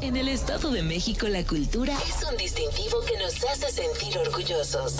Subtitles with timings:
[0.00, 4.94] En el Estado de México la cultura es un distintivo que nos hace sentir orgullosos.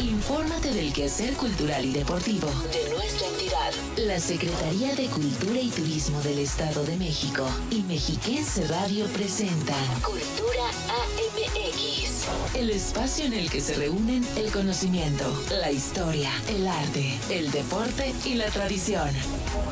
[0.00, 3.72] Infórmate del quehacer cultural y deportivo de nuestra entidad.
[3.96, 10.66] La Secretaría de Cultura y Turismo del Estado de México y Mexiquense Radio presentan Cultura
[10.88, 12.26] AMX.
[12.54, 18.12] El espacio en el que se reúnen el conocimiento, la historia, el arte, el deporte
[18.24, 19.10] y la tradición.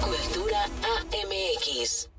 [0.01, 2.16] Cultura AMX.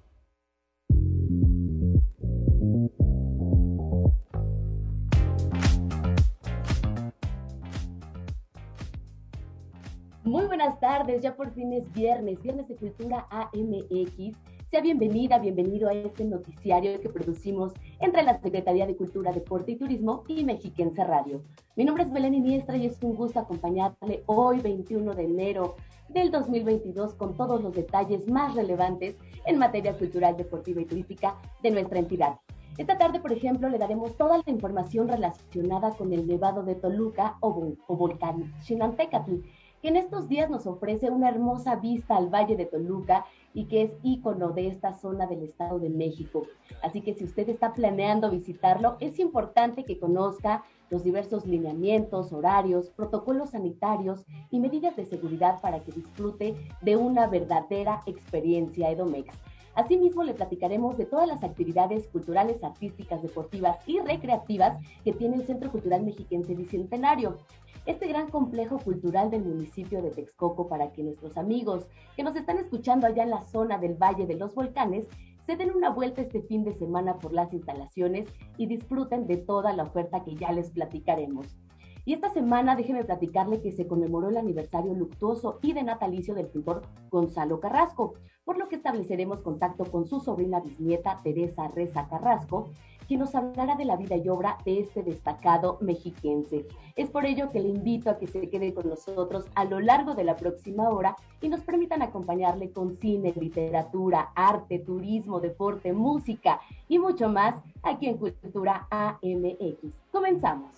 [10.27, 14.35] Muy buenas tardes, ya por fin es viernes, viernes de Cultura AMX.
[14.69, 19.77] Sea bienvenida, bienvenido a este noticiario que producimos entre la Secretaría de Cultura, Deporte y
[19.77, 21.43] Turismo y Mexiquense Radio.
[21.77, 25.77] Mi nombre es Belén Iniestra y es un gusto acompañarle hoy, 21 de enero
[26.09, 31.71] del 2022, con todos los detalles más relevantes en materia cultural, deportiva y turística de
[31.71, 32.37] nuestra entidad.
[32.77, 37.37] Esta tarde, por ejemplo, le daremos toda la información relacionada con el Nevado de Toluca
[37.39, 39.37] o, volcán Chinantecatl
[39.81, 43.83] que en estos días nos ofrece una hermosa vista al Valle de Toluca y que
[43.83, 46.43] es ícono de esta zona del Estado de México.
[46.83, 52.89] Así que si usted está planeando visitarlo, es importante que conozca los diversos lineamientos, horarios,
[52.89, 59.35] protocolos sanitarios y medidas de seguridad para que disfrute de una verdadera experiencia Edomex.
[59.77, 65.45] Asimismo, le platicaremos de todas las actividades culturales, artísticas, deportivas y recreativas que tiene el
[65.45, 67.37] Centro Cultural Mexiquense Bicentenario
[67.85, 72.57] este gran complejo cultural del municipio de Texcoco para que nuestros amigos que nos están
[72.57, 75.07] escuchando allá en la zona del Valle de los Volcanes
[75.45, 79.73] se den una vuelta este fin de semana por las instalaciones y disfruten de toda
[79.73, 81.55] la oferta que ya les platicaremos.
[82.03, 86.47] Y esta semana déjeme platicarle que se conmemoró el aniversario luctuoso y de natalicio del
[86.47, 88.15] pintor Gonzalo Carrasco,
[88.47, 92.69] por lo que estableceremos contacto con su sobrina bisnieta Teresa Reza Carrasco,
[93.05, 96.65] quien nos hablará de la vida y obra de este destacado mexiquense.
[96.95, 100.15] Es por ello que le invito a que se quede con nosotros a lo largo
[100.15, 106.61] de la próxima hora y nos permitan acompañarle con cine, literatura, arte, turismo, deporte, música
[106.87, 109.91] y mucho más aquí en Cultura AMX.
[110.09, 110.71] Comenzamos.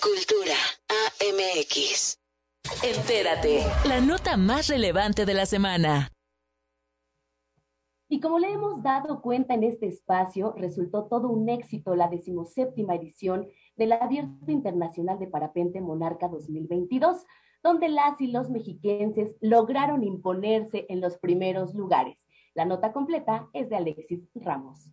[0.00, 0.54] Cultura
[0.88, 2.20] AMX.
[2.84, 6.12] Entérate, la nota más relevante de la semana.
[8.08, 12.94] Y como le hemos dado cuenta en este espacio, resultó todo un éxito la decimoséptima
[12.94, 17.24] edición del Abierto Internacional de Parapente Monarca 2022,
[17.64, 22.24] donde las y los mexiquenses lograron imponerse en los primeros lugares.
[22.54, 24.92] La nota completa es de Alexis Ramos.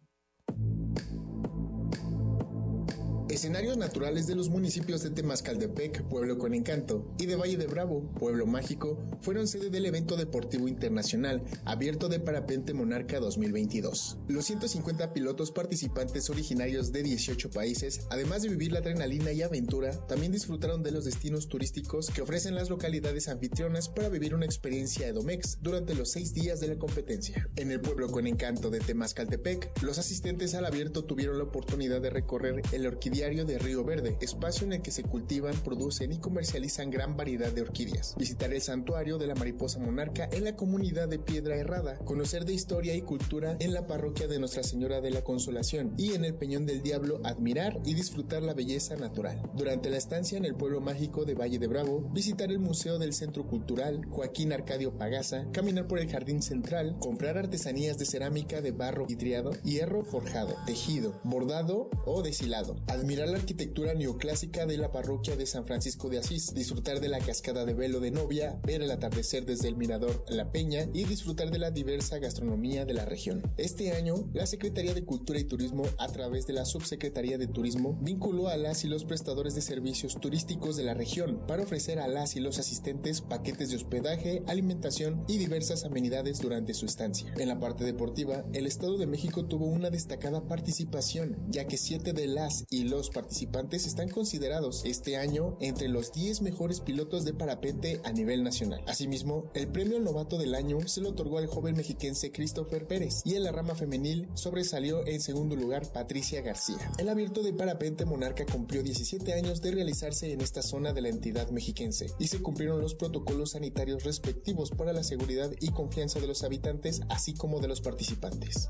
[3.35, 8.09] Escenarios naturales de los municipios de Temascaldepec, Pueblo con Encanto, y de Valle de Bravo,
[8.17, 14.19] Pueblo Mágico, fueron sede del evento deportivo internacional abierto de Parapente Monarca 2022.
[14.29, 19.91] Los 150 pilotos participantes originarios de 18 países, además de vivir la adrenalina y aventura,
[20.07, 25.09] también disfrutaron de los destinos turísticos que ofrecen las localidades anfitrionas para vivir una experiencia
[25.09, 27.49] Edomex durante los seis días de la competencia.
[27.57, 32.11] En el Pueblo con Encanto de Temascaltepec, los asistentes al abierto tuvieron la oportunidad de
[32.11, 36.91] recorrer el orquídea de Río Verde, espacio en el que se cultivan, producen y comercializan
[36.91, 38.13] gran variedad de orquídeas.
[38.19, 42.53] Visitar el santuario de la mariposa monarca en la comunidad de Piedra Herrada, conocer de
[42.53, 46.35] historia y cultura en la parroquia de Nuestra Señora de la Consolación y en el
[46.35, 49.41] Peñón del Diablo admirar y disfrutar la belleza natural.
[49.55, 53.13] Durante la estancia en el pueblo mágico de Valle de Bravo, visitar el Museo del
[53.13, 58.71] Centro Cultural Joaquín Arcadio Pagaza, caminar por el Jardín Central, comprar artesanías de cerámica de
[58.71, 62.75] barro vidriado, hierro forjado, tejido, bordado o deshilado,
[63.15, 67.19] admirar la arquitectura neoclásica de la parroquia de San Francisco de Asís, disfrutar de la
[67.19, 71.49] cascada de velo de novia, ver el atardecer desde el mirador La Peña y disfrutar
[71.49, 73.53] de la diversa gastronomía de la región.
[73.55, 77.97] Este año, la Secretaría de Cultura y Turismo, a través de la Subsecretaría de Turismo,
[78.01, 82.09] vinculó a las y los prestadores de servicios turísticos de la región para ofrecer a
[82.09, 87.33] las y los asistentes paquetes de hospedaje, alimentación y diversas amenidades durante su estancia.
[87.37, 92.11] En la parte deportiva, el Estado de México tuvo una destacada participación, ya que siete
[92.11, 97.33] de las y los participantes están considerados este año entre los 10 mejores pilotos de
[97.33, 98.83] parapente a nivel nacional.
[98.87, 103.35] Asimismo, el premio novato del año se lo otorgó al joven mexiquense Christopher Pérez y
[103.35, 106.91] en la rama femenil sobresalió en segundo lugar Patricia García.
[106.97, 111.09] El abierto de parapente Monarca cumplió 17 años de realizarse en esta zona de la
[111.09, 116.27] entidad mexiquense y se cumplieron los protocolos sanitarios respectivos para la seguridad y confianza de
[116.27, 118.69] los habitantes así como de los participantes.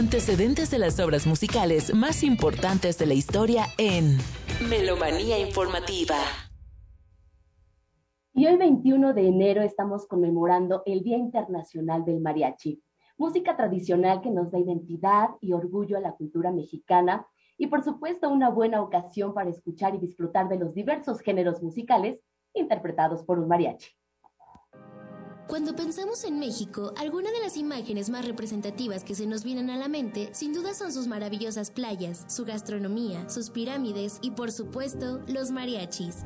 [0.00, 4.16] Antecedentes de las obras musicales más importantes de la historia en
[4.66, 6.16] Melomanía Informativa.
[8.32, 12.82] Y hoy 21 de enero estamos conmemorando el Día Internacional del Mariachi,
[13.18, 17.26] música tradicional que nos da identidad y orgullo a la cultura mexicana
[17.58, 22.18] y por supuesto una buena ocasión para escuchar y disfrutar de los diversos géneros musicales
[22.54, 23.99] interpretados por un mariachi.
[25.50, 29.76] Cuando pensamos en México, algunas de las imágenes más representativas que se nos vienen a
[29.76, 35.20] la mente, sin duda son sus maravillosas playas, su gastronomía, sus pirámides y por supuesto,
[35.26, 36.18] los mariachis.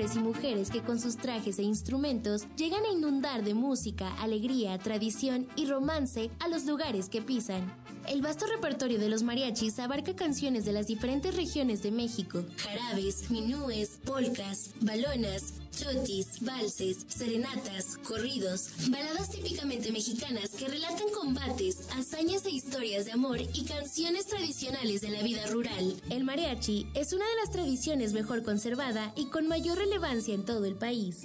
[0.00, 5.46] Y mujeres que con sus trajes e instrumentos llegan a inundar de música, alegría, tradición
[5.56, 7.70] y romance a los lugares que pisan.
[8.08, 13.30] El vasto repertorio de los mariachis abarca canciones de las diferentes regiones de México, jarabes,
[13.30, 22.50] minúes, polcas, balonas, chotis, valses, serenatas, corridos, baladas típicamente mexicanas que relatan combates, hazañas e
[22.50, 25.96] historias de amor y canciones tradicionales de la vida rural.
[26.10, 30.64] El mariachi es una de las tradiciones mejor conservada y con mayor relevancia en todo
[30.64, 31.24] el país.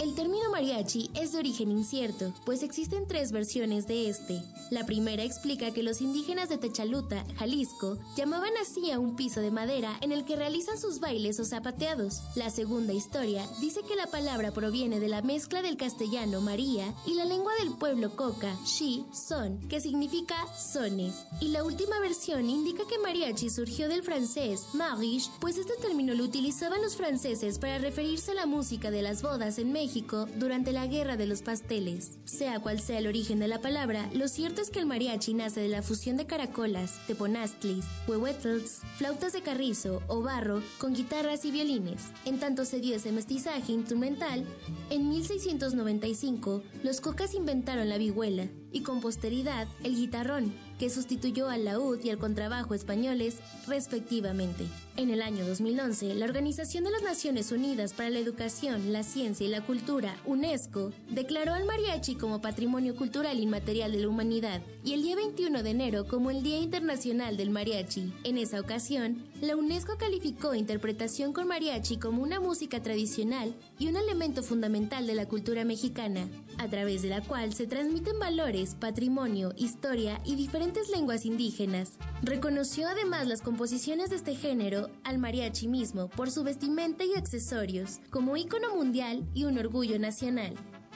[0.00, 4.42] El término mariachi es de origen incierto, pues existen tres versiones de este.
[4.70, 9.50] La primera explica que los indígenas de Techaluta, Jalisco, llamaban así a un piso de
[9.50, 12.22] madera en el que realizan sus bailes o zapateados.
[12.34, 17.12] La segunda historia dice que la palabra proviene de la mezcla del castellano María y
[17.12, 21.26] la lengua del pueblo coca, shi, son, que significa sones.
[21.42, 26.24] Y la última versión indica que mariachi surgió del francés mariage, pues este término lo
[26.24, 29.89] utilizaban los franceses para referirse a la música de las bodas en México
[30.36, 32.18] durante la Guerra de los Pasteles.
[32.24, 35.60] Sea cual sea el origen de la palabra, lo cierto es que el mariachi nace
[35.60, 41.50] de la fusión de caracolas, teponastlis, huehuetls, flautas de carrizo o barro con guitarras y
[41.50, 42.12] violines.
[42.24, 44.44] En tanto se dio ese mestizaje instrumental,
[44.90, 51.64] en 1695 los cocas inventaron la vihuela y con posteridad el guitarrón, que sustituyó al
[51.64, 54.64] laúd y al contrabajo españoles respectivamente.
[54.96, 59.46] En el año 2011, la Organización de las Naciones Unidas para la Educación, la Ciencia
[59.46, 64.94] y la Cultura, UNESCO, declaró al mariachi como Patrimonio Cultural Inmaterial de la Humanidad y
[64.94, 68.12] el día 21 de enero como el Día Internacional del Mariachi.
[68.24, 73.96] En esa ocasión, la UNESCO calificó interpretación con mariachi como una música tradicional y un
[73.96, 76.28] elemento fundamental de la cultura mexicana,
[76.60, 81.92] a través de la cual se transmiten valores, patrimonio, historia y diferentes lenguas indígenas.
[82.22, 88.00] Reconoció además las composiciones de este género al mariachi mismo por su vestimenta y accesorios,
[88.10, 90.52] como ícono mundial y un orgullo nacional.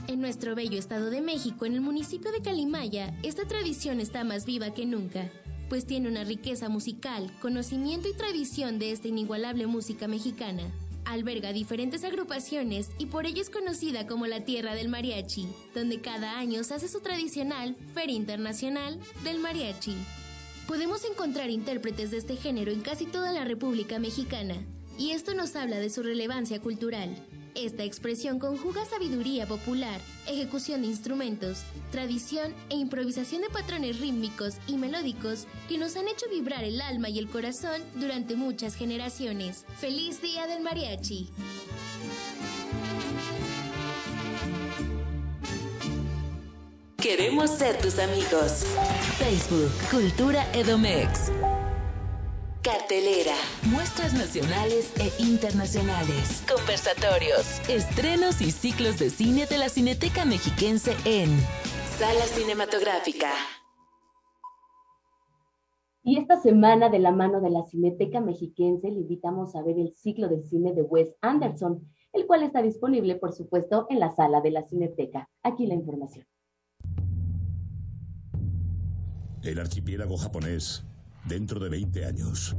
[0.07, 4.45] En nuestro bello estado de México, en el municipio de Calimaya, esta tradición está más
[4.45, 5.31] viva que nunca,
[5.71, 10.71] pues tiene una riqueza musical, conocimiento y tradición de esta inigualable música mexicana.
[11.05, 16.39] Alberga diferentes agrupaciones y por ello es conocida como la Tierra del Mariachi, donde cada
[16.39, 19.97] año se hace su tradicional Feria Internacional del Mariachi.
[20.67, 24.57] Podemos encontrar intérpretes de este género en casi toda la República Mexicana,
[24.99, 27.15] y esto nos habla de su relevancia cultural.
[27.55, 31.63] Esta expresión conjuga sabiduría popular, ejecución de instrumentos,
[31.93, 37.09] tradición e improvisación de patrones rítmicos y melódicos que nos han hecho vibrar el alma
[37.11, 39.65] y el corazón durante muchas generaciones.
[39.79, 41.29] ¡Feliz Día del Mariachi!
[46.97, 48.65] Queremos ser tus amigos.
[49.19, 51.31] Facebook, Cultura Edomex.
[52.65, 53.37] Cartelera.
[53.71, 56.43] Muestras nacionales e internacionales.
[56.51, 57.61] Conversatorios.
[57.69, 61.29] Estrenos y ciclos de cine de la Cineteca Mexiquense en
[61.99, 63.29] Sala Cinematográfica.
[66.03, 69.95] Y esta semana, de la mano de la Cineteca Mexiquense, le invitamos a ver el
[69.95, 74.41] ciclo de cine de Wes Anderson, el cual está disponible, por supuesto, en la sala
[74.41, 75.29] de la Cineteca.
[75.43, 76.27] Aquí la información.
[79.43, 80.87] El archipiélago japonés
[81.27, 82.57] dentro de 20 años.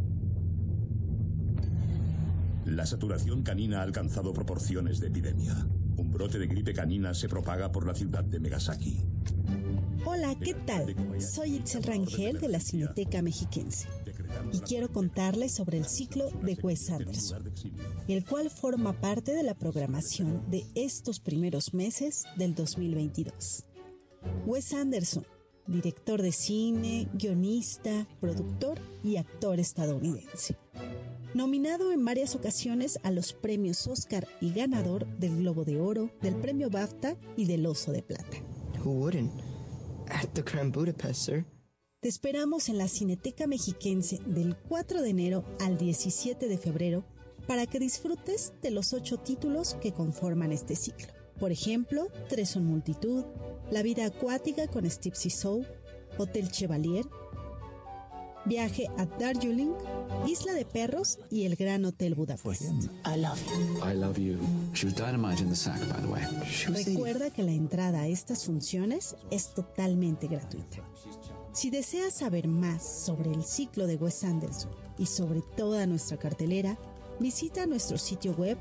[2.65, 5.67] La saturación canina ha alcanzado proporciones de epidemia.
[5.97, 9.01] Un brote de gripe canina se propaga por la ciudad de Megasaki.
[10.03, 10.95] Hola, ¿qué tal?
[11.19, 13.87] Soy Itzel Rangel de la Cineteca Mexiquense
[14.51, 17.51] y quiero contarles sobre el ciclo de Wes Anderson,
[18.07, 23.65] el cual forma parte de la programación de estos primeros meses del 2022.
[24.45, 25.25] Wes Anderson,
[25.67, 30.57] director de cine, guionista, productor y actor estadounidense.
[31.33, 36.35] Nominado en varias ocasiones a los premios Oscar y ganador del Globo de Oro, del
[36.35, 38.37] Premio BAFTA y del Oso de Plata.
[41.99, 47.03] Te esperamos en la Cineteca Mexiquense del 4 de enero al 17 de febrero
[47.47, 51.07] para que disfrutes de los ocho títulos que conforman este ciclo.
[51.39, 53.25] Por ejemplo, Tres son multitud,
[53.71, 55.65] La vida acuática con Steve Sisow,
[56.17, 57.05] Hotel Chevalier,
[58.45, 59.73] Viaje a Darjeeling,
[60.27, 62.61] Isla de Perros y el Gran Hotel Budapest.
[63.03, 63.83] I love you.
[63.83, 64.37] I love you.
[64.73, 66.21] She was dynamite in the sack, by the way.
[66.85, 70.83] Recuerda que la entrada a estas funciones es totalmente gratuita.
[71.53, 74.69] Si deseas saber más sobre el ciclo de Wes Anderson
[74.99, 76.77] y sobre toda nuestra cartelera,
[77.19, 78.59] visita nuestro sitio web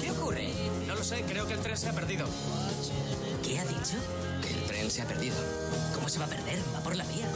[0.00, 0.48] ¿Qué ocurre?
[0.86, 2.26] No lo sé, creo que el tren se ha perdido.
[3.42, 3.96] ¿Qué ha dicho?
[4.40, 5.34] Que el tren se ha perdido.
[5.94, 6.58] ¿Cómo se va a perder?
[6.74, 7.28] Va por la vía.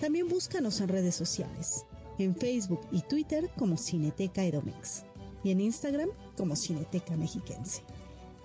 [0.00, 1.84] También búscanos en redes sociales,
[2.18, 5.04] en Facebook y Twitter como Cineteca Edomex
[5.44, 7.82] y en Instagram como Cineteca Mexiquense.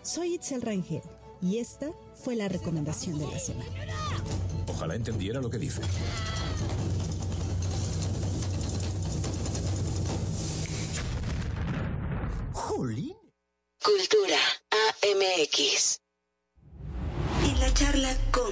[0.02, 1.02] Soy Itzel Rangel
[1.42, 3.70] y esta fue la recomendación de la semana.
[4.68, 5.82] Ojalá entendiera lo que dice.
[12.82, 13.16] Jolín.
[13.86, 14.40] Cultura
[14.72, 16.00] AMX.
[17.44, 18.52] En la charla con...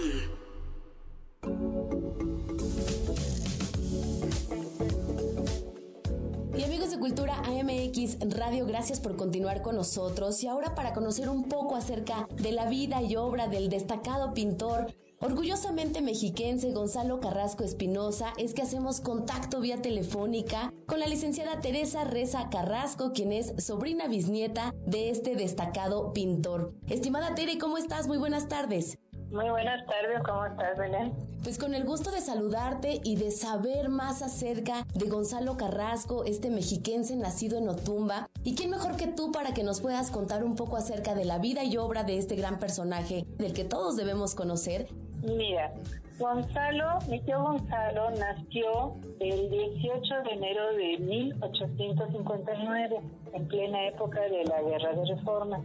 [6.55, 10.43] Y amigos de Cultura AMX Radio, gracias por continuar con nosotros.
[10.43, 14.93] Y ahora para conocer un poco acerca de la vida y obra del destacado pintor
[15.21, 22.05] Orgullosamente mexiquense Gonzalo Carrasco Espinosa es que hacemos contacto vía telefónica con la licenciada Teresa
[22.05, 26.73] Reza Carrasco, quien es sobrina bisnieta de este destacado pintor.
[26.87, 28.07] Estimada Tere, ¿cómo estás?
[28.07, 28.97] Muy buenas tardes.
[29.31, 31.13] Muy buenas tardes, ¿cómo estás, Belén?
[31.43, 36.49] Pues con el gusto de saludarte y de saber más acerca de Gonzalo Carrasco, este
[36.49, 38.27] mexiquense nacido en Otumba.
[38.43, 41.37] ¿Y quién mejor que tú para que nos puedas contar un poco acerca de la
[41.37, 44.87] vida y obra de este gran personaje del que todos debemos conocer?
[45.21, 45.73] Mira,
[46.19, 52.99] Gonzalo, mi tío Gonzalo nació el 18 de enero de 1859,
[53.33, 55.61] en plena época de la Guerra de Reforma.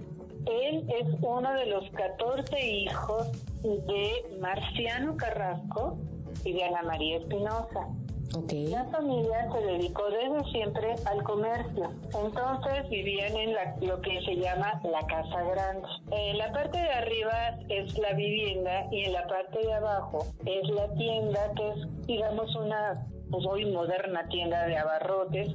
[0.47, 3.33] Él es uno de los 14 hijos
[3.63, 5.99] de Marciano Carrasco
[6.45, 7.89] y de Ana María Espinosa.
[8.35, 11.93] La familia se dedicó desde siempre al comercio.
[12.21, 15.87] Entonces vivían en la, lo que se llama la casa grande.
[16.11, 20.69] En la parte de arriba es la vivienda y en la parte de abajo es
[20.71, 25.55] la tienda que es, digamos, una pues hoy moderna tienda de abarrotes.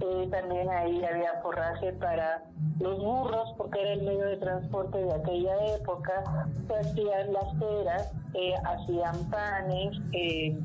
[0.00, 2.44] Eh, también ahí había forraje para
[2.78, 6.46] los burros, porque era el medio de transporte de aquella época.
[6.66, 10.56] Se hacían las ceras, eh, hacían panes, eh,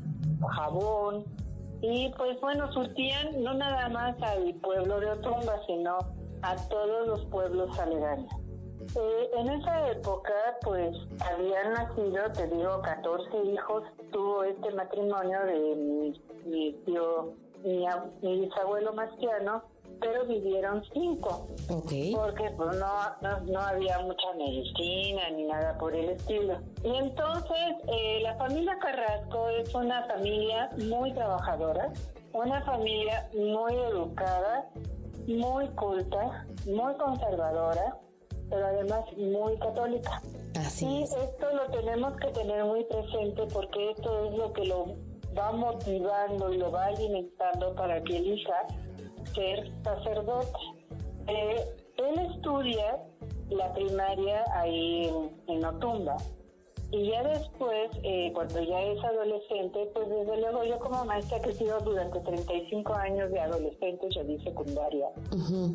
[0.56, 1.24] jabón,
[1.86, 5.98] y pues bueno, surtían no nada más al pueblo de Otumba, sino
[6.40, 8.32] a todos los pueblos aledaños.
[8.96, 10.96] Eh, en esa época, pues
[11.30, 13.82] habían nacido, te digo, 14 hijos.
[14.12, 17.86] Tuvo este matrimonio de mi, mi tío, mi,
[18.22, 19.64] mi bisabuelo Mastiano,
[20.00, 21.46] pero vivieron cinco.
[21.68, 26.58] Porque pues no, no, había mucha medicina ni nada por el estilo.
[26.82, 31.92] Y entonces eh, la familia Carrasco es una familia muy trabajadora,
[32.32, 34.68] una familia muy educada,
[35.26, 37.98] muy culta, muy conservadora,
[38.50, 40.22] pero además muy católica.
[40.58, 44.86] Así y esto lo tenemos que tener muy presente porque esto es lo que lo
[45.36, 48.66] va motivando y lo va alimentando para que elija
[49.34, 50.58] ser sacerdote.
[51.26, 51.64] Eh,
[51.96, 52.98] él estudia
[53.50, 55.10] la primaria ahí
[55.46, 56.16] en, Otumba
[56.90, 61.50] y ya después, eh, cuando ya es adolescente, pues desde luego yo como maestra que
[61.50, 65.08] he sido durante 35 años de adolescente, yo di secundaria.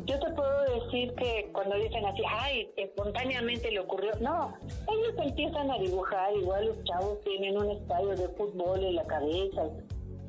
[0.06, 4.54] Yo te puedo decir que cuando dicen así, ay, espontáneamente le ocurrió, no,
[4.90, 9.68] ellos empiezan a dibujar, igual los chavos tienen un estadio de fútbol en la cabeza,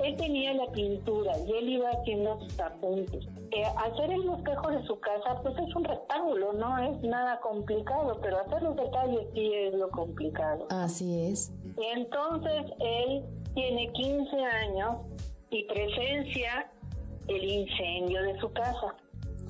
[0.04, 3.26] él tenía la pintura y él iba haciendo sus apuntes.
[3.52, 8.18] Eh, hacer el bosquejo de su casa, pues es un rectángulo, no es nada complicado,
[8.22, 10.68] pero hacer los detalles sí es lo complicado.
[10.70, 11.52] Así es.
[11.78, 14.98] Y entonces él tiene 15 años
[15.50, 16.72] y presencia
[17.28, 18.96] el incendio de su casa.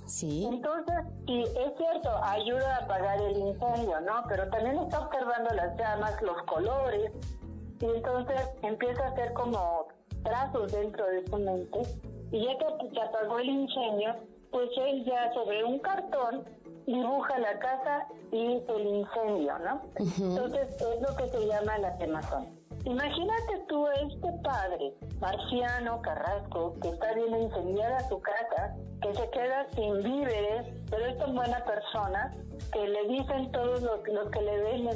[0.05, 0.45] Sí.
[0.45, 4.23] Entonces, sí, es cierto, ayuda a apagar el incendio, ¿no?
[4.27, 7.11] Pero también está observando las llamas, los colores,
[7.79, 9.87] y entonces empieza a hacer como
[10.23, 11.81] trazos dentro de su mente
[12.31, 14.15] y ya que se apagó el incendio,
[14.51, 16.43] pues él ya sobre un cartón
[16.85, 19.81] dibuja la casa y el incendio, ¿no?
[19.97, 22.61] Entonces es lo que se llama la quemazón.
[22.85, 29.67] Imagínate tú este padre, Marciano Carrasco, que está bien incendiada su casa, que se queda
[29.75, 32.33] sin víveres, pero es tan buena persona
[32.73, 34.89] que le dicen todos los, los que le ven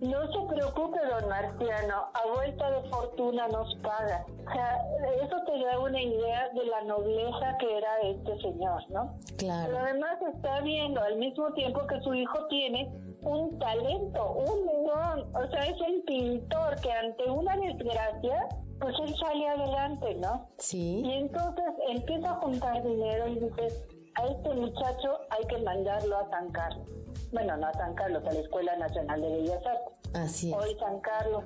[0.00, 4.26] no se preocupe, don Marciano, a vuelta de fortuna nos paga.
[4.46, 4.78] O sea,
[5.22, 9.14] eso te da una idea de la nobleza que era este señor, ¿no?
[9.38, 9.72] Claro.
[9.72, 12.90] Pero además está viendo al mismo tiempo que su hijo tiene
[13.22, 15.34] un talento, un don.
[15.34, 18.48] O sea, es el pintor que ante una desgracia,
[18.80, 20.48] pues él sale adelante, ¿no?
[20.58, 21.02] Sí.
[21.04, 26.30] Y entonces empieza a juntar dinero y dice, a este muchacho hay que mandarlo a
[26.30, 26.86] San Carlos
[27.32, 29.94] bueno, no a San Carlos, a la Escuela Nacional de Bellas Artes.
[30.14, 30.56] Así es.
[30.56, 31.44] Hoy San Carlos.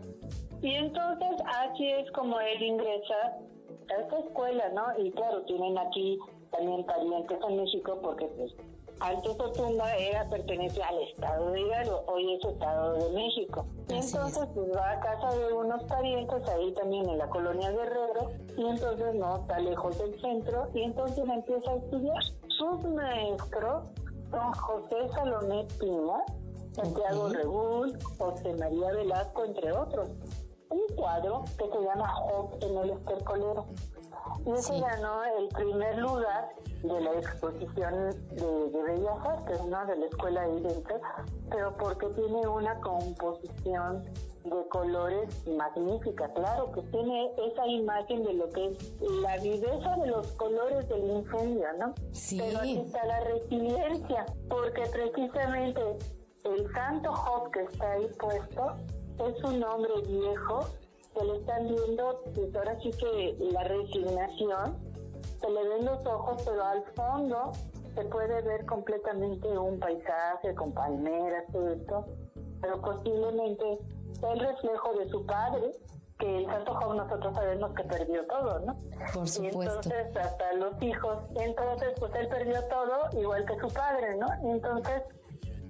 [0.63, 3.39] Y entonces así es como él ingresa
[3.89, 5.03] a esta escuela, ¿no?
[5.03, 6.19] Y claro, tienen aquí
[6.53, 8.53] también parientes en México porque pues
[9.01, 13.65] antes tumba era pertenece al Estado de Hidalgo, hoy es Estado de México.
[13.89, 18.31] Y entonces pues va a casa de unos parientes ahí también en la colonia Guerrero
[18.59, 22.23] y entonces no está lejos del centro y entonces empieza a estudiar.
[22.61, 23.85] Sus maestros
[24.31, 26.19] son José Salomé Piña,
[26.73, 30.11] Santiago Regul, José María Velasco, entre otros.
[30.69, 33.65] Un cuadro que se llama Hop en el estercolero.
[34.47, 36.49] Y ese ganó el primer lugar
[36.83, 39.87] de la exposición de, Bellas Artes, ¿no?
[39.87, 40.83] De la escuela de
[41.51, 44.03] pero porque tiene una composición
[44.45, 50.07] de colores magnífica, claro que tiene esa imagen de lo que es la viveza de
[50.07, 51.95] los colores del incendio, ¿no?
[52.13, 52.39] Sí.
[52.39, 55.83] Pero aquí está la resiliencia, porque precisamente
[56.45, 58.77] el santo Job que está ahí puesto
[59.19, 60.67] es un hombre viejo
[61.21, 64.79] que le están viendo, pues ahora sí que la resignación,
[65.41, 67.53] se le ven los ojos, pero al fondo
[67.95, 72.07] se puede ver completamente un paisaje con palmeras, todo esto,
[72.61, 73.79] pero posiblemente
[74.33, 75.73] el reflejo de su padre,
[76.19, 78.77] que el santo Job nosotros sabemos que perdió todo, ¿no?
[79.15, 79.43] Por supuesto.
[79.43, 84.27] Y entonces hasta los hijos, entonces pues él perdió todo igual que su padre, ¿no?
[84.45, 85.03] Entonces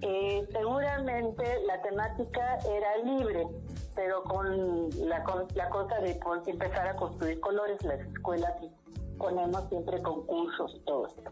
[0.02, 3.46] eh, seguramente la temática era libre,
[3.94, 8.54] pero con la, la cosa de pues, empezar a construir colores, las escuelas
[9.18, 11.30] ponemos siempre concursos y todo esto.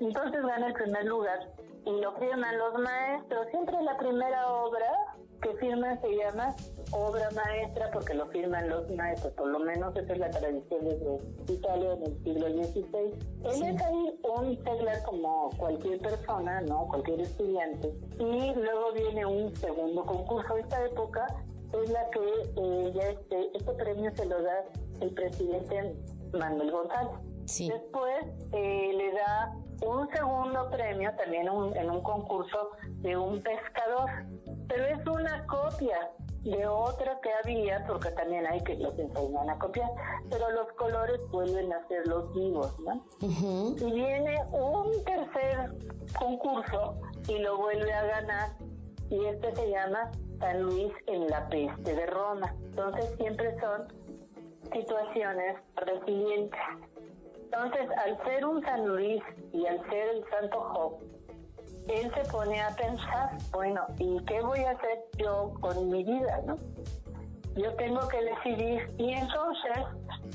[0.00, 1.38] Entonces gana el primer lugar
[1.86, 3.46] y lo firman los maestros.
[3.50, 6.54] Siempre la primera obra que firman se llama
[6.92, 11.18] obra maestra porque lo firman los maestros, por lo menos esa es la tradición desde
[11.52, 13.14] Italia en el siglo XVI.
[13.44, 16.86] Él es ahí un seglar como cualquier persona, ¿no?
[16.88, 17.94] Cualquier estudiante.
[18.18, 20.56] Y luego viene un segundo concurso.
[20.56, 21.26] Esta época
[21.72, 22.20] es la que
[22.56, 24.64] eh, ya este, este premio se lo da
[25.00, 25.94] el presidente
[26.32, 27.12] Manuel González.
[27.46, 32.70] Después eh, le da un segundo premio también en un concurso
[33.02, 34.10] de un pescador,
[34.68, 36.10] pero es una copia
[36.42, 39.90] de otra que había, porque también hay que los enseñan a copiar,
[40.30, 43.04] pero los colores vuelven a ser los vivos, ¿no?
[43.20, 45.70] Y viene un tercer
[46.18, 46.94] concurso
[47.28, 48.50] y lo vuelve a ganar,
[49.10, 52.54] y este se llama San Luis en la peste de Roma.
[52.64, 53.88] Entonces siempre son
[54.72, 56.60] situaciones resilientes.
[57.52, 59.20] Entonces, al ser un San Luis
[59.52, 61.00] y al ser el Santo Job,
[61.88, 66.40] él se pone a pensar, bueno, ¿y qué voy a hacer yo con mi vida,
[66.46, 66.54] no?
[67.56, 69.84] Yo tengo que decidir y entonces,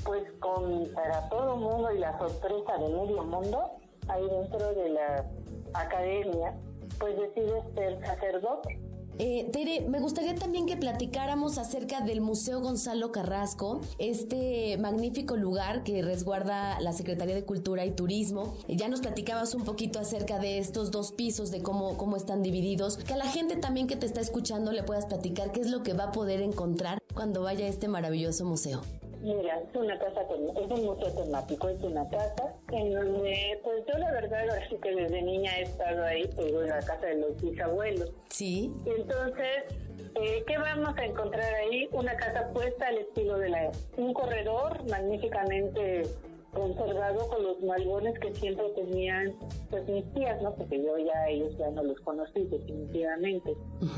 [0.04, 3.70] pues con para todo mundo y la sorpresa de medio mundo,
[4.08, 5.24] ahí dentro de la
[5.72, 6.54] academia,
[6.98, 8.78] pues decide ser sacerdote.
[9.18, 15.84] Eh, Tere, me gustaría también que platicáramos acerca del Museo Gonzalo Carrasco, este magnífico lugar
[15.84, 18.54] que resguarda la Secretaría de Cultura y Turismo.
[18.68, 22.98] Ya nos platicabas un poquito acerca de estos dos pisos, de cómo, cómo están divididos.
[22.98, 25.82] Que a la gente también que te está escuchando le puedas platicar qué es lo
[25.82, 28.82] que va a poder encontrar cuando vaya a este maravilloso museo.
[29.26, 33.98] Mira, es una casa, es un museo temático, es una casa en donde, pues yo
[33.98, 37.16] la verdad, ahora sí que desde niña he estado ahí, pues en la casa de
[37.16, 38.12] los bisabuelos.
[38.30, 38.72] Sí.
[38.84, 39.64] Entonces,
[40.14, 41.88] eh, ¿qué vamos a encontrar ahí?
[41.90, 43.72] Una casa puesta al estilo de la...
[43.96, 46.04] Un corredor magníficamente
[46.54, 49.34] conservado con los malbones que siempre tenían
[49.70, 50.54] pues mis tías, ¿no?
[50.54, 53.56] Porque yo ya ellos ya no los conocí definitivamente.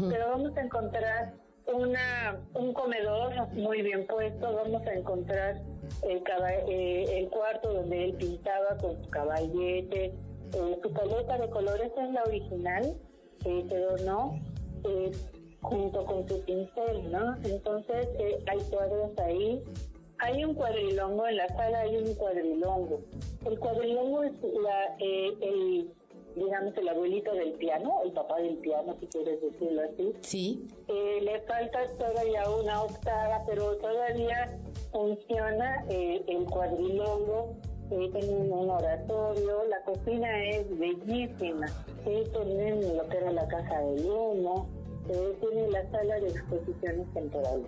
[0.09, 1.35] Pero vamos a encontrar
[1.75, 5.61] una, un comedor muy bien puesto, vamos a encontrar
[6.03, 6.23] el,
[6.69, 12.13] eh, el cuarto donde él pintaba con su caballete, eh, su paleta de colores es
[12.13, 12.97] la original,
[13.45, 14.41] eh, pero no,
[15.61, 17.37] junto con su pincel, ¿no?
[17.45, 18.09] Entonces
[18.47, 19.63] hay cuadros ahí.
[20.21, 23.01] Hay un cuadrilongo, en la sala hay un cuadrilongo.
[23.47, 24.33] El cuadrilongo es
[24.65, 25.93] la, el
[26.39, 30.13] digamos, el abuelito del piano, el papá del piano, si quieres decirlo así.
[30.21, 30.69] Sí.
[30.89, 34.59] Eh, le falta todavía una octava, pero todavía
[34.93, 37.57] funciona eh, el cuadrilongo,
[37.91, 41.67] eh, tienen un oratorio, la cocina es bellísima,
[42.05, 44.69] sí, tienen lo que era la casa de humo,
[45.09, 47.67] eh, tiene la sala de exposiciones temporales.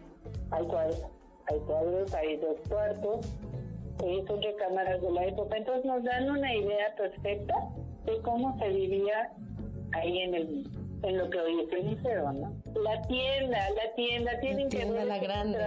[0.50, 1.02] Hay cuadros,
[1.46, 3.26] hay cuadros, hay dos cuartos,
[4.04, 7.54] eh, son recámaras de la época, entonces nos dan una idea perfecta
[8.04, 9.32] de cómo se vivía
[9.92, 12.54] ahí en el en lo que hoy es el museo, ¿no?
[12.82, 15.58] La tienda, la tienda, tienen que ver la grande.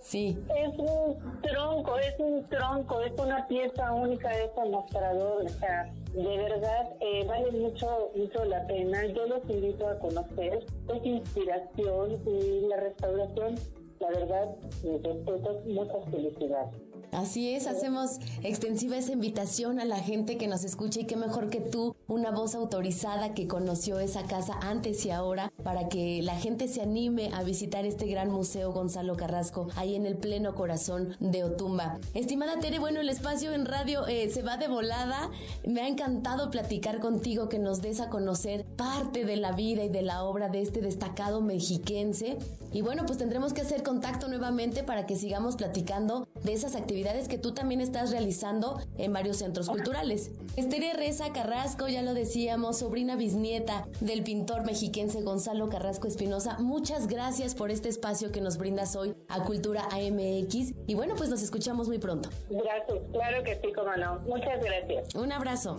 [0.00, 0.38] Sí.
[0.56, 5.92] Es un tronco, es un tronco, es una pieza única de ese mostrador, o sea,
[6.14, 9.04] de verdad eh, vale mucho, mucho la pena.
[9.06, 10.64] Yo los invito a conocer,
[10.94, 13.56] es inspiración y la restauración,
[14.00, 16.89] la verdad, mis respetos, muchas felicidades.
[17.12, 21.50] Así es, hacemos extensiva esa invitación a la gente que nos escucha y qué mejor
[21.50, 26.36] que tú, una voz autorizada que conoció esa casa antes y ahora, para que la
[26.36, 31.16] gente se anime a visitar este gran museo Gonzalo Carrasco, ahí en el pleno corazón
[31.18, 31.98] de Otumba.
[32.14, 35.30] Estimada Tere, bueno, el espacio en radio eh, se va de volada.
[35.66, 39.88] Me ha encantado platicar contigo, que nos des a conocer parte de la vida y
[39.88, 42.38] de la obra de este destacado mexiquense.
[42.72, 46.99] Y bueno, pues tendremos que hacer contacto nuevamente para que sigamos platicando de esas actividades
[47.28, 50.30] que tú también estás realizando en varios centros culturales.
[50.56, 57.06] Esteria Reza Carrasco, ya lo decíamos, sobrina bisnieta del pintor mexiquense Gonzalo Carrasco Espinosa, muchas
[57.06, 61.42] gracias por este espacio que nos brindas hoy a Cultura AMX y bueno, pues nos
[61.42, 62.28] escuchamos muy pronto.
[62.50, 64.18] Gracias, claro que sí, como no.
[64.20, 65.14] Muchas gracias.
[65.14, 65.76] Un abrazo.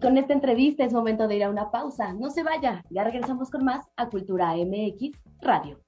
[0.00, 2.12] Con esta entrevista es momento de ir a una pausa.
[2.12, 5.78] No se vaya, ya regresamos con más a Cultura MX Radio.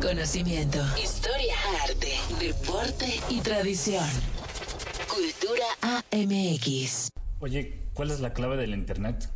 [0.00, 1.54] Conocimiento, historia,
[1.84, 4.04] arte, deporte y tradición.
[5.06, 7.10] Cultura AMX.
[7.40, 9.28] Oye, ¿cuál es la clave del Internet?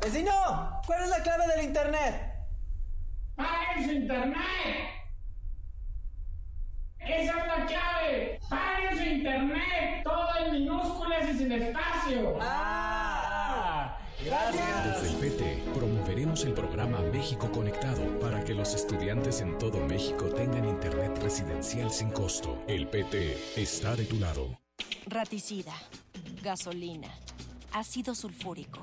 [0.00, 0.80] ¡Vecino!
[0.86, 2.34] ¿Cuál es la clave del internet?
[3.36, 4.88] ¡Paguen su internet!
[7.00, 8.40] ¡Esa es la clave!
[8.48, 10.02] ¡Paguen su internet!
[10.04, 12.38] Todo en minúsculas y sin espacio.
[12.40, 13.98] ¡Ah!
[14.24, 15.02] Gracias.
[15.02, 20.26] Desde el PT promoveremos el programa México Conectado para que los estudiantes en todo México
[20.26, 22.62] tengan internet residencial sin costo.
[22.66, 24.58] El PT está de tu lado.
[25.06, 25.74] Raticida,
[26.42, 27.08] gasolina,
[27.72, 28.82] ácido sulfúrico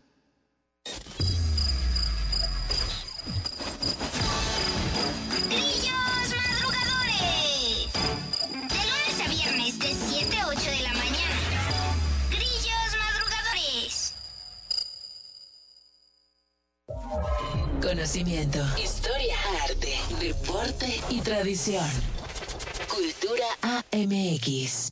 [18.01, 21.85] Conocimiento, historia, arte, deporte y tradición.
[22.89, 24.89] Cultura AMX.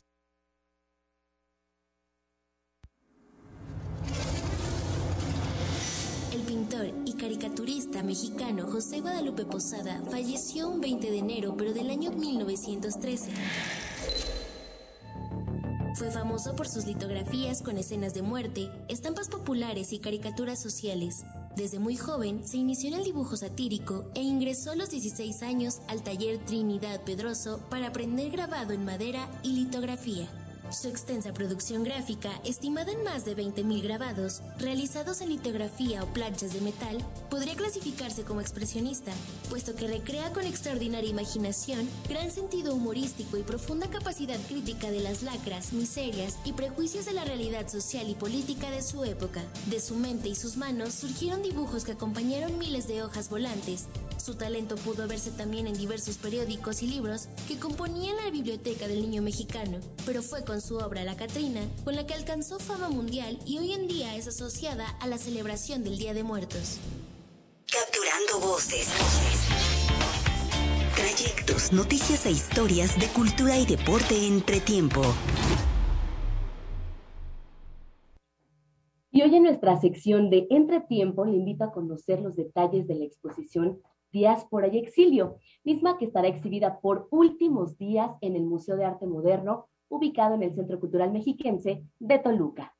[7.04, 13.32] y caricaturista mexicano José Guadalupe Posada falleció un 20 de enero, pero del año 1913.
[15.96, 21.24] Fue famoso por sus litografías con escenas de muerte, estampas populares y caricaturas sociales.
[21.56, 25.80] Desde muy joven se inició en el dibujo satírico e ingresó a los 16 años
[25.88, 30.28] al taller Trinidad Pedroso para aprender grabado en madera y litografía.
[30.72, 36.52] Su extensa producción gráfica, estimada en más de 20.000 grabados, realizados en litografía o planchas
[36.52, 39.10] de metal, podría clasificarse como expresionista,
[39.48, 45.22] puesto que recrea con extraordinaria imaginación, gran sentido humorístico y profunda capacidad crítica de las
[45.24, 49.42] lacras, miserias y prejuicios de la realidad social y política de su época.
[49.66, 53.86] De su mente y sus manos surgieron dibujos que acompañaron miles de hojas volantes,
[54.20, 59.02] su talento pudo verse también en diversos periódicos y libros que componían la biblioteca del
[59.02, 63.38] niño mexicano, pero fue con su obra La Catrina con la que alcanzó fama mundial
[63.46, 66.78] y hoy en día es asociada a la celebración del Día de Muertos.
[67.66, 68.88] Capturando voces.
[70.94, 75.02] Trayectos, noticias e historias de cultura y deporte entre tiempo.
[79.12, 83.04] Y hoy en nuestra sección de Entretiempo le invito a conocer los detalles de la
[83.04, 83.80] exposición
[84.12, 89.06] Diáspora y Exilio, misma que estará exhibida por últimos días en el Museo de Arte
[89.06, 92.74] Moderno ubicado en el Centro Cultural Mexiquense de Toluca.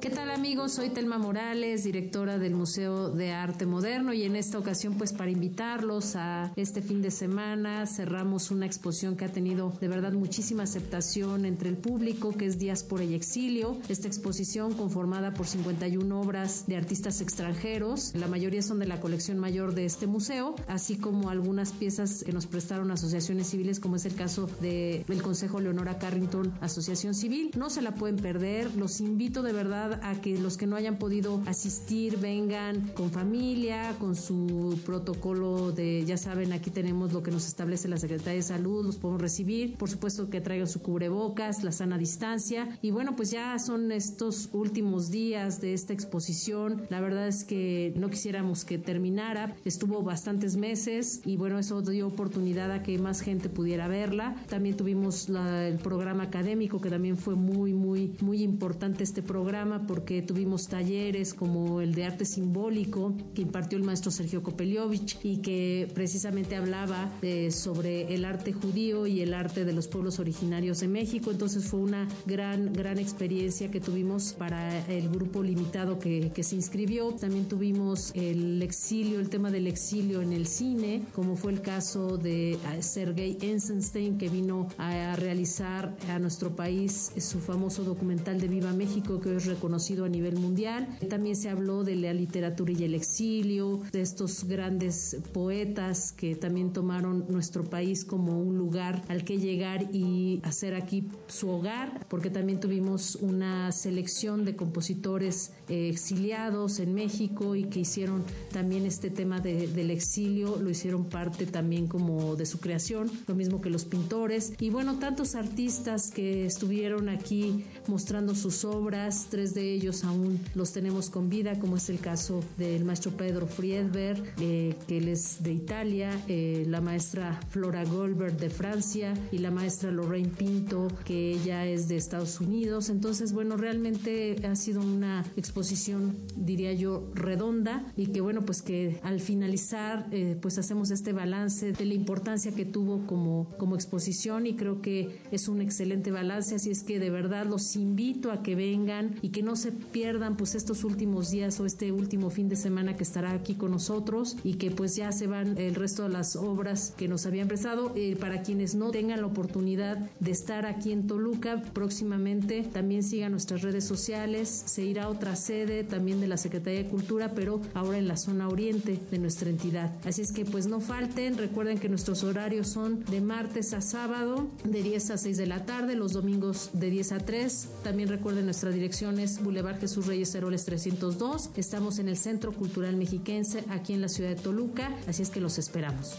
[0.00, 0.72] ¿Qué tal amigos?
[0.72, 5.30] Soy Telma Morales, directora del Museo de Arte Moderno y en esta ocasión pues para
[5.30, 10.62] invitarlos a este fin de semana cerramos una exposición que ha tenido de verdad muchísima
[10.62, 13.76] aceptación entre el público que es Diáspora y Exilio.
[13.90, 19.38] Esta exposición conformada por 51 obras de artistas extranjeros, la mayoría son de la colección
[19.38, 24.06] mayor de este museo, así como algunas piezas que nos prestaron asociaciones civiles como es
[24.06, 27.50] el caso del el Consejo Leonora Carrington Asociación Civil.
[27.58, 30.98] No se la pueden perder, los invito de verdad a que los que no hayan
[30.98, 37.30] podido asistir vengan con familia, con su protocolo de, ya saben, aquí tenemos lo que
[37.30, 41.62] nos establece la Secretaría de Salud, los podemos recibir, por supuesto que traigan su cubrebocas,
[41.64, 42.78] la sana distancia.
[42.82, 47.92] Y bueno, pues ya son estos últimos días de esta exposición, la verdad es que
[47.96, 53.20] no quisiéramos que terminara, estuvo bastantes meses y bueno, eso dio oportunidad a que más
[53.20, 59.04] gente pudiera verla, también tuvimos el programa académico que también fue muy, muy, muy importante
[59.04, 64.42] este programa porque tuvimos talleres como el de arte simbólico que impartió el maestro Sergio
[64.42, 69.88] Kopeliovich y que precisamente hablaba eh, sobre el arte judío y el arte de los
[69.88, 71.30] pueblos originarios de México.
[71.30, 76.56] Entonces fue una gran, gran experiencia que tuvimos para el grupo limitado que, que se
[76.56, 77.12] inscribió.
[77.12, 82.16] También tuvimos el exilio, el tema del exilio en el cine, como fue el caso
[82.16, 88.48] de eh, Sergei Eisenstein que vino a, realizar a nuestro país su famoso documental de
[88.48, 90.88] Viva México que hoy es conocido a nivel mundial.
[91.08, 96.72] También se habló de la literatura y el exilio, de estos grandes poetas que también
[96.72, 102.30] tomaron nuestro país como un lugar al que llegar y hacer aquí su hogar, porque
[102.30, 109.10] también tuvimos una selección de compositores eh, exiliados en México y que hicieron también este
[109.10, 113.84] tema del exilio, lo hicieron parte también como de su creación, lo mismo que los
[113.84, 120.40] pintores y bueno, tantos artistas que estuvieron aquí mostrando sus obras, tres de ellos aún
[120.54, 125.08] los tenemos con vida, como es el caso del maestro Pedro Friedberg, eh, que él
[125.08, 130.88] es de Italia, eh, la maestra Flora Goldberg de Francia y la maestra Lorraine Pinto,
[131.04, 132.88] que ella es de Estados Unidos.
[132.88, 139.00] Entonces, bueno, realmente ha sido una exposición, diría yo, redonda y que bueno, pues que
[139.02, 144.46] al finalizar, eh, pues hacemos este balance de la importancia que tuvo como, como exposición
[144.46, 148.42] y creo que es un excelente balance, así es que de verdad los invito a
[148.42, 152.30] que vengan y que no no se pierdan pues estos últimos días o este último
[152.30, 155.74] fin de semana que estará aquí con nosotros y que pues ya se van el
[155.74, 157.92] resto de las obras que nos habían prestado.
[157.96, 163.32] Eh, para quienes no tengan la oportunidad de estar aquí en Toluca próximamente, también sigan
[163.32, 167.60] nuestras redes sociales, se irá a otra sede también de la Secretaría de Cultura, pero
[167.74, 169.92] ahora en la zona oriente de nuestra entidad.
[170.04, 174.48] Así es que pues no falten, recuerden que nuestros horarios son de martes a sábado,
[174.64, 177.68] de 10 a 6 de la tarde, los domingos de 10 a 3.
[177.82, 181.50] También recuerden nuestra dirección es Boulevard Jesús Reyes Heroles 302.
[181.56, 185.40] Estamos en el Centro Cultural Mexiquense, aquí en la ciudad de Toluca, así es que
[185.40, 186.16] los esperamos.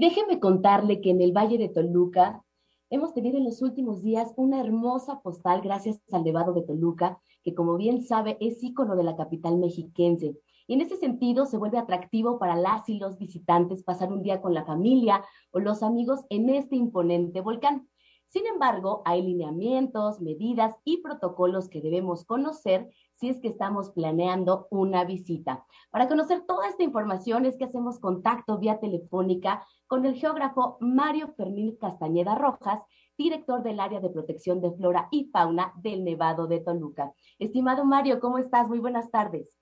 [0.00, 2.42] Déjeme contarle que en el Valle de Toluca
[2.88, 7.54] hemos tenido en los últimos días una hermosa postal gracias al Nevado de Toluca, que
[7.54, 10.38] como bien sabe es ícono de la capital mexiquense.
[10.66, 14.40] Y en ese sentido se vuelve atractivo para las y los visitantes pasar un día
[14.40, 17.86] con la familia o los amigos en este imponente volcán.
[18.28, 24.68] Sin embargo, hay lineamientos, medidas y protocolos que debemos conocer si es que estamos planeando
[24.70, 25.66] una visita.
[25.90, 31.34] Para conocer toda esta información es que hacemos contacto vía telefónica con el geógrafo Mario
[31.36, 32.80] Fermín Castañeda Rojas,
[33.18, 37.12] director del área de protección de flora y fauna del Nevado de Toluca.
[37.40, 38.68] Estimado Mario, ¿cómo estás?
[38.68, 39.52] Muy buenas tardes.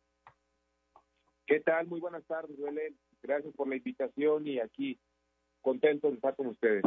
[1.47, 1.87] ¿Qué tal?
[1.87, 2.95] Muy buenas tardes, Belén.
[3.23, 5.01] Gracias por la invitación y aquí
[5.63, 6.83] contento de estar con ustedes.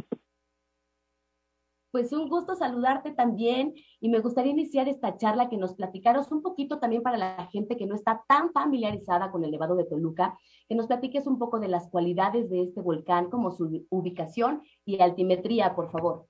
[1.92, 6.42] Pues un gusto saludarte también y me gustaría iniciar esta charla que nos platicaros un
[6.42, 10.38] poquito también para la gente que no está tan familiarizada con el Nevado de Toluca,
[10.72, 15.02] que nos platiques un poco de las cualidades de este volcán, como su ubicación y
[15.02, 16.28] altimetría, por favor.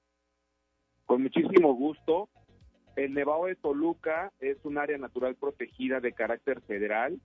[1.06, 2.28] Con muchísimo gusto.
[2.96, 7.22] El Nevado de Toluca es un área natural protegida de carácter federal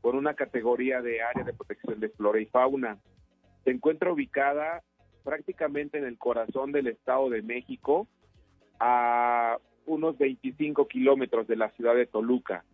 [0.00, 3.00] con una categoría de área de protección de flora y fauna.
[3.64, 4.84] Se encuentra ubicada
[5.24, 8.06] prácticamente en el corazón del Estado de México,
[8.78, 12.64] a unos 25 kilómetros de la ciudad de Toluca.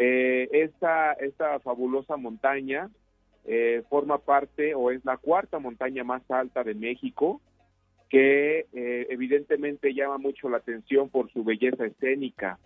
[0.00, 2.90] Eh, esta, esta fabulosa montaña
[3.44, 7.40] eh, forma parte o es la cuarta montaña más alta de México,
[8.08, 12.58] que eh, evidentemente llama mucho la atención por su belleza escénica,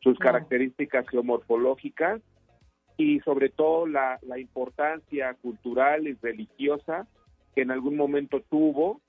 [0.00, 2.20] sus características geomorfológicas
[2.96, 7.06] y sobre todo la, la importancia cultural y religiosa
[7.54, 9.00] que en algún momento tuvo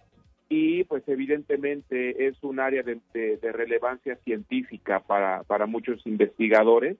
[0.49, 6.97] y pues evidentemente es un área de, de, relevancia científica para, para muchos investigadores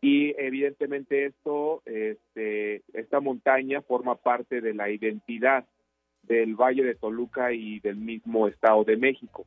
[0.00, 5.64] y evidentemente esto, este, esta montaña forma parte de la identidad
[6.22, 9.46] del Valle de Toluca y del mismo Estado de México.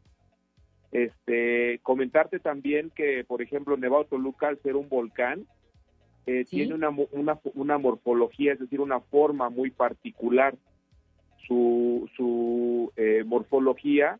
[0.91, 5.45] Este, comentarte también que, por ejemplo, Nevado Toluca, al ser un volcán,
[6.25, 10.55] eh, tiene una, una, una morfología, es decir, una forma muy particular
[11.47, 14.19] su, su eh, morfología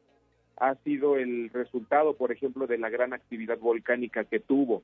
[0.58, 4.84] ha sido el resultado, por ejemplo, de la gran actividad volcánica que tuvo.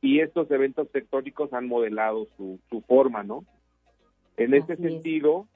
[0.00, 3.44] Y estos eventos tectónicos han modelado su, su forma, ¿no?
[4.36, 5.48] En este sentido,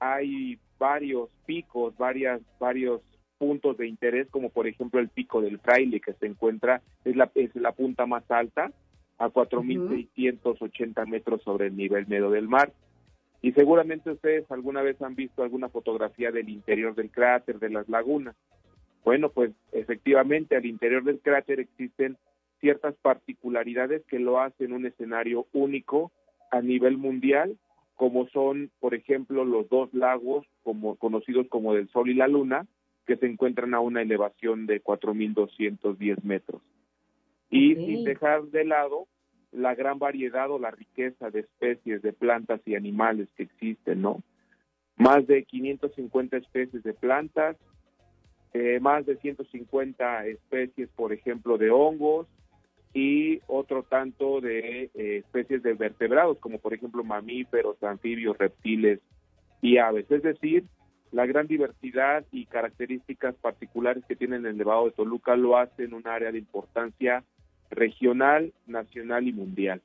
[0.00, 3.02] hay varios picos, varias, varios
[3.38, 7.30] puntos de interés, como por ejemplo el pico del Fraile, que se encuentra, es la,
[7.34, 8.72] es la punta más alta,
[9.18, 12.72] a 4.680 metros sobre el nivel medio del mar.
[13.40, 17.88] Y seguramente ustedes alguna vez han visto alguna fotografía del interior del cráter, de las
[17.88, 18.36] lagunas.
[19.04, 22.16] Bueno, pues efectivamente al interior del cráter existen
[22.62, 26.12] ciertas particularidades que lo hacen un escenario único
[26.52, 27.58] a nivel mundial,
[27.96, 32.66] como son, por ejemplo, los dos lagos como conocidos como del Sol y la Luna,
[33.04, 36.62] que se encuentran a una elevación de 4.210 metros.
[37.50, 39.08] Y sin dejar de lado
[39.50, 44.22] la gran variedad o la riqueza de especies de plantas y animales que existen, ¿no?
[44.96, 47.56] Más de 550 especies de plantas,
[48.54, 52.28] eh, más de 150 especies, por ejemplo, de hongos
[52.94, 59.00] y otro tanto de eh, especies de vertebrados, como por ejemplo mamíferos, anfibios, reptiles
[59.60, 60.10] y aves.
[60.10, 60.64] Es decir,
[61.10, 66.06] la gran diversidad y características particulares que tiene el Nevado de Toluca lo hacen un
[66.06, 67.24] área de importancia
[67.70, 69.80] regional, nacional y mundial.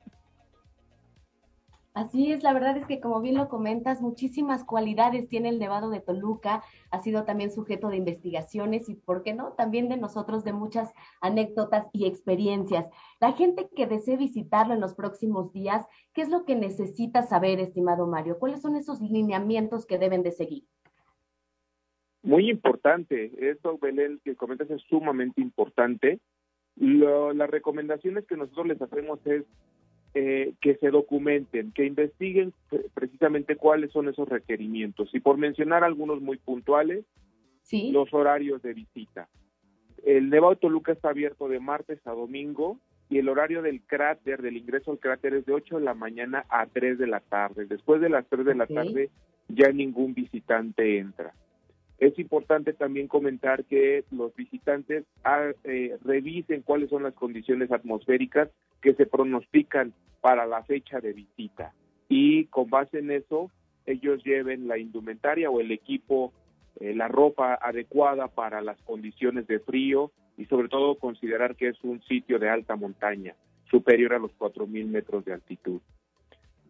[1.98, 5.90] Así es, la verdad es que como bien lo comentas, muchísimas cualidades tiene el Nevado
[5.90, 10.44] de Toluca, ha sido también sujeto de investigaciones y, ¿por qué no?, también de nosotros
[10.44, 12.86] de muchas anécdotas y experiencias.
[13.20, 17.58] La gente que desee visitarlo en los próximos días, ¿qué es lo que necesita saber,
[17.58, 18.38] estimado Mario?
[18.38, 20.62] ¿Cuáles son esos lineamientos que deben de seguir?
[22.22, 26.20] Muy importante, esto, Belén, que comentas es sumamente importante
[26.76, 29.42] lo, las recomendaciones que nosotros les hacemos es
[30.20, 32.52] eh, que se documenten, que investiguen
[32.92, 35.14] precisamente cuáles son esos requerimientos.
[35.14, 37.04] Y por mencionar algunos muy puntuales,
[37.70, 39.28] los horarios de visita.
[40.04, 44.56] El Nevado Toluca está abierto de martes a domingo y el horario del cráter, del
[44.56, 47.66] ingreso al cráter es de 8 de la mañana a 3 de la tarde.
[47.66, 49.10] Después de las 3 de la tarde
[49.46, 51.32] ya ningún visitante entra.
[51.98, 58.48] Es importante también comentar que los visitantes ah, eh, revisen cuáles son las condiciones atmosféricas
[58.80, 61.72] que se pronostican para la fecha de visita
[62.08, 63.50] y con base en eso
[63.86, 66.32] ellos lleven la indumentaria o el equipo,
[66.80, 71.82] eh, la ropa adecuada para las condiciones de frío y sobre todo considerar que es
[71.82, 73.34] un sitio de alta montaña,
[73.70, 75.80] superior a los 4.000 metros de altitud.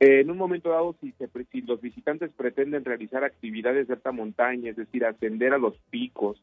[0.00, 1.12] Eh, en un momento dado, si,
[1.50, 6.40] si los visitantes pretenden realizar actividades de alta montaña, es decir, ascender a los picos,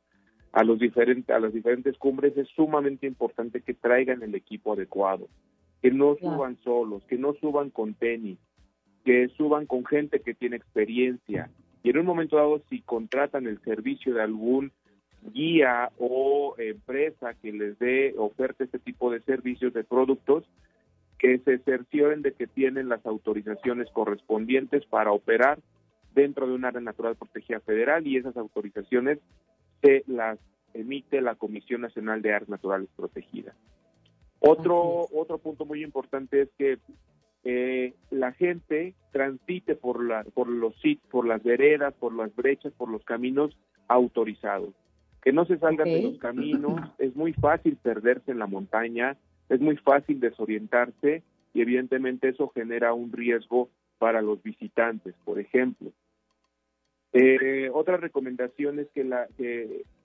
[0.52, 5.30] a, los diferentes, a las diferentes cumbres, es sumamente importante que traigan el equipo adecuado,
[5.82, 8.40] que no suban solos, que no suban con tenis,
[9.06, 11.50] que suban con gente que tiene experiencia.
[11.82, 14.74] Y en un momento dado, si contratan el servicio de algún
[15.34, 20.44] guía o empresa que les dé, oferte este tipo de servicios, de productos,
[21.18, 25.60] que se cercioren de que tienen las autorizaciones correspondientes para operar
[26.14, 29.20] dentro de un área natural protegida federal y esas autorizaciones
[29.82, 30.40] se las
[30.74, 33.56] emite la Comisión Nacional de Áreas Naturales Protegidas.
[34.40, 36.78] Otro, otro punto muy importante es que
[37.44, 42.74] eh, la gente transite por, la, por los sitios, por las veredas, por las brechas,
[42.74, 43.56] por los caminos
[43.88, 44.74] autorizados.
[45.22, 49.18] Que no se salgan de los caminos, es muy fácil perderse en la montaña,
[49.50, 51.24] es muy fácil desorientarse
[51.54, 55.92] y evidentemente eso genera un riesgo para los visitantes, por ejemplo.
[57.14, 59.28] Eh, otra recomendación es que, la,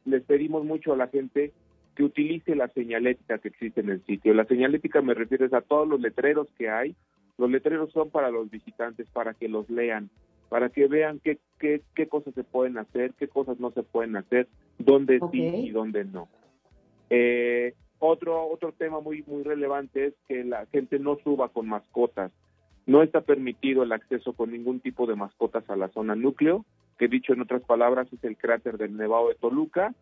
[0.05, 1.53] les pedimos mucho a la gente
[1.97, 4.33] que utilice la señalética que existe en el sitio.
[4.33, 6.95] La señalética me refiero a todos los letreros que hay.
[7.37, 10.09] Los letreros son para los visitantes, para que los lean,
[10.49, 14.17] para que vean qué, qué, qué cosas se pueden hacer, qué cosas no se pueden
[14.17, 14.47] hacer,
[14.79, 16.29] dónde sí y dónde no.
[17.09, 22.33] Eh, otro, otro tema muy, muy relevante es que la gente no suba con mascotas.
[22.87, 26.65] No está permitido el acceso con ningún tipo de mascotas a la zona núcleo,
[26.99, 29.95] que dicho en otras palabras es el cráter del Nevado de Toluca,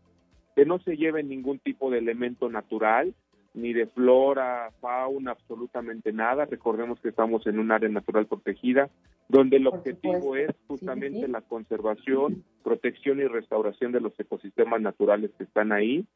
[0.57, 3.14] que no se lleve ningún tipo de elemento natural,
[3.55, 6.44] ni de flora, fauna, absolutamente nada.
[6.44, 8.88] Recordemos que estamos en un área natural protegida,
[9.28, 15.44] donde el objetivo es justamente la conservación, protección y restauración de los ecosistemas naturales que
[15.44, 16.07] están ahí.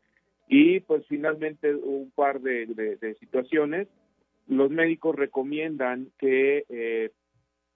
[0.49, 3.89] Y pues finalmente un par de, situaciones.
[4.49, 7.11] Los médicos recomiendan que eh,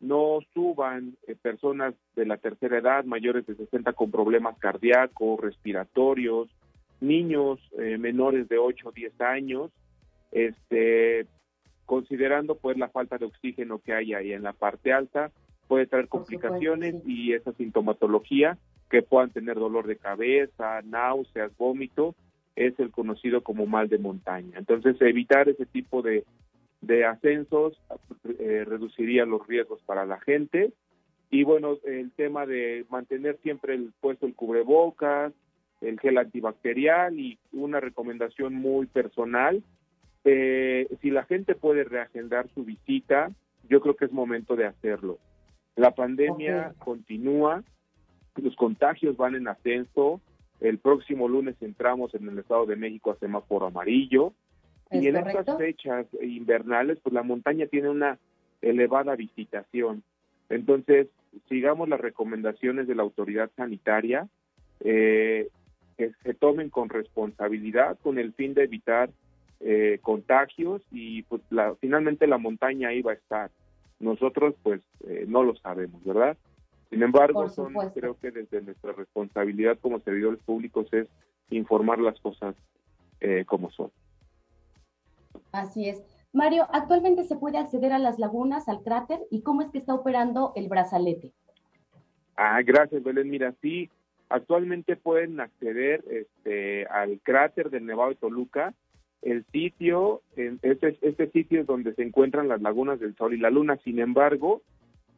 [0.00, 6.48] no suban eh, personas de la tercera edad, mayores de 60 con problemas cardíacos, respiratorios,
[7.00, 9.70] niños eh, menores de 8 o 10 años,
[10.32, 11.26] este,
[11.86, 15.30] considerando pues la falta de oxígeno que hay ahí en la parte alta,
[15.68, 18.58] puede traer complicaciones y esa sintomatología
[18.90, 22.14] que puedan tener dolor de cabeza, náuseas, vómito,
[22.57, 24.59] es el conocido como mal de montaña.
[24.59, 26.24] Entonces, evitar ese tipo de,
[26.80, 27.78] de ascensos
[28.38, 30.72] eh, reduciría los riesgos para la gente.
[31.30, 35.32] Y bueno, el tema de mantener siempre el puesto el cubrebocas,
[35.80, 39.62] el gel antibacterial y una recomendación muy personal.
[40.24, 43.30] Eh, si la gente puede reagendar su visita,
[43.68, 45.18] yo creo que es momento de hacerlo.
[45.76, 47.62] La pandemia continúa,
[48.36, 50.20] los contagios van en ascenso.
[50.61, 54.32] El próximo lunes entramos en el Estado de México a semáforo amarillo.
[54.90, 58.18] Y en estas fechas invernales, pues la montaña tiene una
[58.62, 60.02] elevada visitación.
[60.48, 61.09] Entonces,
[61.48, 64.28] sigamos las recomendaciones de la autoridad sanitaria.
[64.80, 65.48] Eh,
[65.96, 69.11] que se tomen con responsabilidad con el fin de evitar
[69.61, 73.50] eh, contagios y pues la, finalmente la montaña ahí va a estar.
[73.98, 76.36] Nosotros pues eh, no lo sabemos, ¿verdad?
[76.91, 81.09] Sin embargo, son, creo que desde nuestra responsabilidad como servidores públicos es
[81.51, 82.55] informar las cosas
[83.20, 83.91] eh, como son.
[85.53, 86.03] Así es.
[86.32, 89.95] Mario, actualmente se puede acceder a las lagunas, al cráter, ¿y cómo es que está
[89.95, 91.32] operando el brazalete?
[92.37, 93.30] Ah, gracias, Belén.
[93.30, 93.91] Mira, sí,
[94.28, 98.74] Actualmente pueden acceder este, al cráter del Nevado de Toluca.
[99.22, 103.51] El sitio, este, este sitio es donde se encuentran las lagunas del Sol y la
[103.51, 103.78] Luna.
[103.84, 104.62] Sin embargo,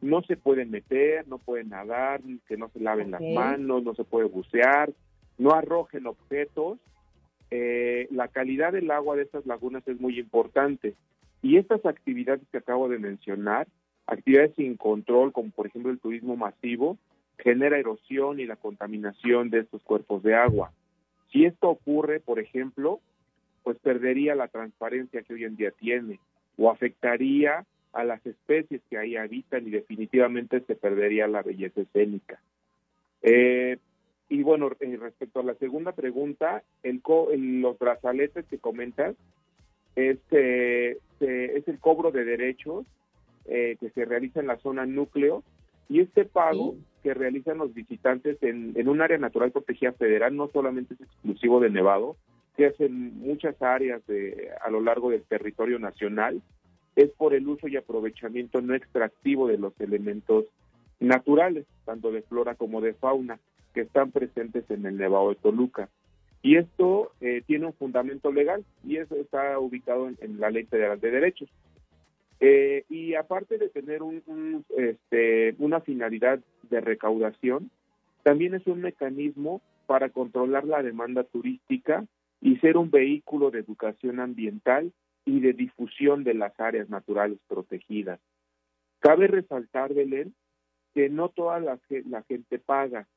[0.01, 4.03] no se pueden meter, no pueden nadar, que no se laven las manos, no se
[4.03, 4.91] puede bucear,
[5.37, 6.79] no arrojen objetos.
[7.51, 10.95] Eh, la calidad del agua de estas lagunas es muy importante.
[11.41, 13.67] Y estas actividades que acabo de mencionar,
[14.07, 16.97] actividades sin control, como por ejemplo el turismo masivo,
[17.37, 20.71] genera erosión y la contaminación de estos cuerpos de agua.
[21.31, 22.99] Si esto ocurre, por ejemplo,
[23.63, 26.19] pues perdería la transparencia que hoy en día tiene
[26.57, 32.39] o afectaría a las especies que ahí habitan y definitivamente se perdería la belleza escénica.
[33.21, 33.77] Eh,
[34.29, 37.01] y bueno, eh, respecto a la segunda pregunta, el,
[37.61, 39.15] los brazaletes que comentas,
[39.95, 42.85] este, es el cobro de derechos
[43.45, 45.43] eh, que se realiza en la zona núcleo
[45.89, 50.47] y este pago que realizan los visitantes en, en un área natural protegida federal no
[50.49, 52.15] solamente es exclusivo de Nevado,
[52.55, 56.41] se hacen muchas áreas de, a lo largo del territorio nacional,
[56.95, 60.45] es por el uso y aprovechamiento no extractivo de los elementos
[60.99, 63.39] naturales, tanto de flora como de fauna,
[63.73, 65.89] que están presentes en el Nevado de Toluca.
[66.41, 70.99] Y esto eh, tiene un fundamento legal y eso está ubicado en la Ley Federal
[70.99, 71.49] de Derechos.
[72.39, 77.69] Eh, y aparte de tener un, este, una finalidad de recaudación,
[78.23, 82.05] también es un mecanismo para controlar la demanda turística
[82.41, 84.93] y ser un vehículo de educación ambiental
[85.29, 88.19] y de difusión de las áreas naturales protegidas.
[88.99, 90.33] Cabe resaltar, Belén,
[90.95, 91.77] que no toda la,
[92.09, 93.07] la gente paga.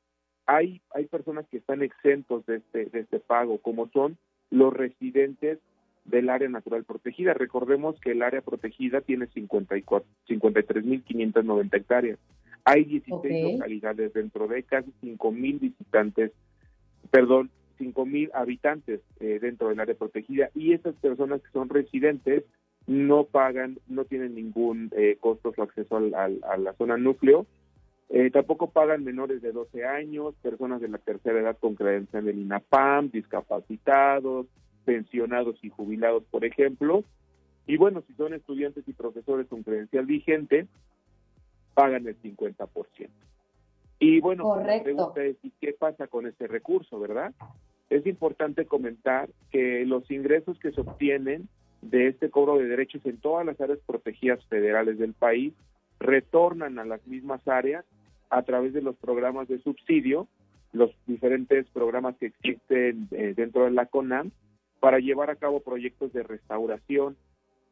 [0.45, 4.19] Hay, hay personas que están exentos de este, de este pago, como son
[4.51, 5.57] los residentes
[6.05, 7.33] del área natural protegida.
[7.33, 12.19] Recordemos que el área protegida tiene 53.590 hectáreas.
[12.63, 16.31] Hay 16 localidades dentro de casi 5.000 visitantes,
[17.09, 17.49] perdón,
[17.79, 22.43] 5.000 habitantes eh, dentro del área protegida y esas personas que son residentes
[22.87, 27.45] no pagan, no tienen ningún eh, costo su acceso al, a la zona núcleo.
[28.09, 32.39] Eh, tampoco pagan menores de 12 años, personas de la tercera edad con credencial del
[32.39, 34.47] INAPAM, discapacitados,
[34.85, 37.03] pensionados y jubilados, por ejemplo.
[37.65, 40.67] Y bueno, si son estudiantes y profesores con credencial vigente,
[41.73, 43.09] pagan el 50%.
[43.99, 47.33] Y bueno, la pregunta es, ¿y qué pasa con ese recurso, verdad?
[47.93, 51.47] Es importante comentar que los ingresos que se obtienen
[51.83, 55.53] de este cobro de derechos en todas las áreas protegidas federales del país
[55.99, 57.85] retornan a las mismas áreas
[58.31, 60.27] a través de los programas de subsidio,
[60.71, 64.31] los diferentes programas que existen eh, dentro de la CONAM
[64.79, 67.15] para llevar a cabo proyectos de restauración,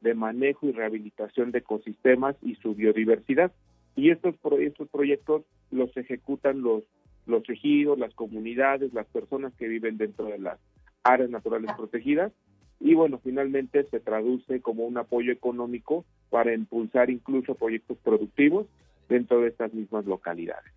[0.02, 3.52] de manejo y rehabilitación de ecosistemas y su biodiversidad.
[3.96, 5.42] Y estos, estos proyectos
[5.72, 6.84] los ejecutan los,
[7.26, 10.60] los ejidos, las comunidades, las personas que viven dentro de las
[11.04, 12.32] áreas naturales protegidas.
[12.80, 18.68] Y bueno, finalmente se traduce como un apoyo económico para impulsar incluso proyectos productivos
[19.08, 20.74] dentro de estas mismas localidades.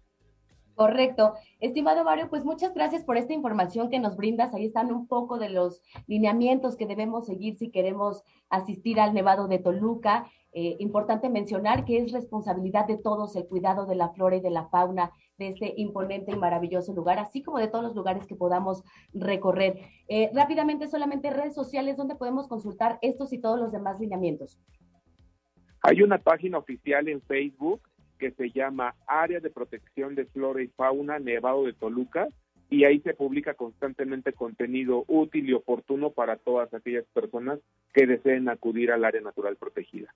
[0.75, 1.35] Correcto.
[1.61, 4.53] Estimado Mario, pues muchas gracias por esta información que nos brindas.
[4.55, 9.47] Ahí están un poco de los lineamientos que debemos seguir si queremos asistir al Nevado
[9.47, 10.27] de Toluca.
[10.53, 14.51] Eh, importante mencionar que es responsabilidad de todos el cuidado de la flora y de
[14.51, 18.37] la fauna de este imponente y maravilloso lugar, así como de todos los lugares que
[18.37, 19.79] podamos recorrer.
[20.09, 24.61] Eh, rápidamente, solamente redes sociales donde podemos consultar estos y todos los demás lineamientos.
[25.83, 27.83] Hay una página oficial en Facebook
[28.19, 32.29] que se llama Área de Protección de Flora y Fauna Nevado de Toluca
[32.71, 37.59] y ahí se publica constantemente contenido útil y oportuno para todas aquellas personas
[37.93, 40.15] que deseen acudir al área natural protegida.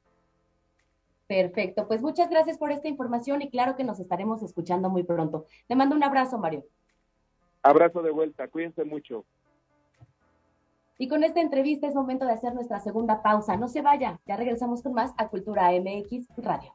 [1.28, 5.44] Perfecto, pues muchas gracias por esta información y claro que nos estaremos escuchando muy pronto.
[5.66, 6.64] Te mando un abrazo, Mario.
[7.62, 9.26] Abrazo de vuelta, cuídense mucho.
[10.96, 13.58] Y con esta entrevista es momento de hacer nuestra segunda pausa.
[13.58, 16.74] No se vaya, ya regresamos con más a Cultura MX Radio.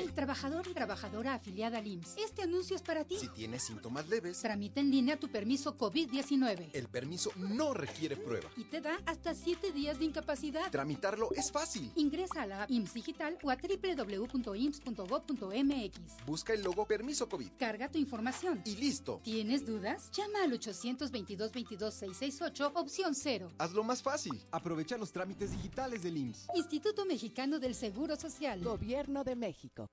[0.11, 2.17] El trabajador y trabajadora afiliada al IMSS.
[2.17, 3.17] Este anuncio es para ti.
[3.17, 6.71] Si tienes síntomas leves, tramita en línea tu permiso COVID-19.
[6.73, 8.49] El permiso no requiere prueba.
[8.57, 10.69] Y te da hasta 7 días de incapacidad.
[10.69, 11.93] Tramitarlo es fácil.
[11.95, 16.25] Ingresa a la IMSS Digital o a www.ims.gov.mx.
[16.25, 17.51] Busca el logo Permiso COVID.
[17.57, 18.61] Carga tu información.
[18.65, 19.21] Y listo.
[19.23, 20.11] ¿Tienes dudas?
[20.11, 23.49] Llama al 822-22-668, opción 0.
[23.59, 24.43] Hazlo más fácil.
[24.51, 26.49] Aprovecha los trámites digitales del IMSS.
[26.55, 28.61] Instituto Mexicano del Seguro Social.
[28.61, 29.87] Gobierno de México.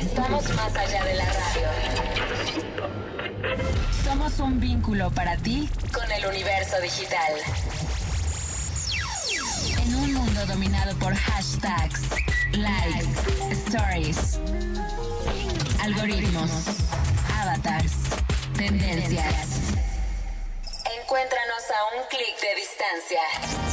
[0.00, 1.68] Estamos más allá de la radio.
[4.04, 7.32] Somos un vínculo para ti con el universo digital.
[9.80, 12.02] En un mundo dominado por hashtags,
[12.52, 13.06] likes,
[13.66, 14.38] stories,
[15.80, 16.50] algoritmos,
[17.40, 17.92] avatars,
[18.56, 19.77] tendencias.
[21.08, 23.22] Encuéntranos a un clic de distancia.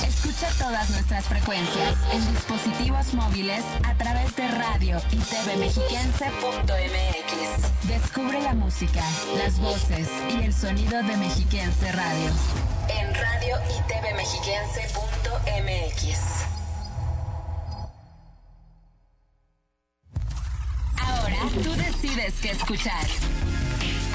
[0.08, 7.88] Escucha todas nuestras frecuencias en dispositivos móviles a través de radio y tvmexiquense.mx.
[7.90, 9.04] Descubre la música,
[9.36, 12.32] las voces y el sonido de Mexiquense Radio
[12.88, 16.46] en radio y tvmexiquense.mx.
[21.02, 23.06] Ahora tú decides qué escuchar.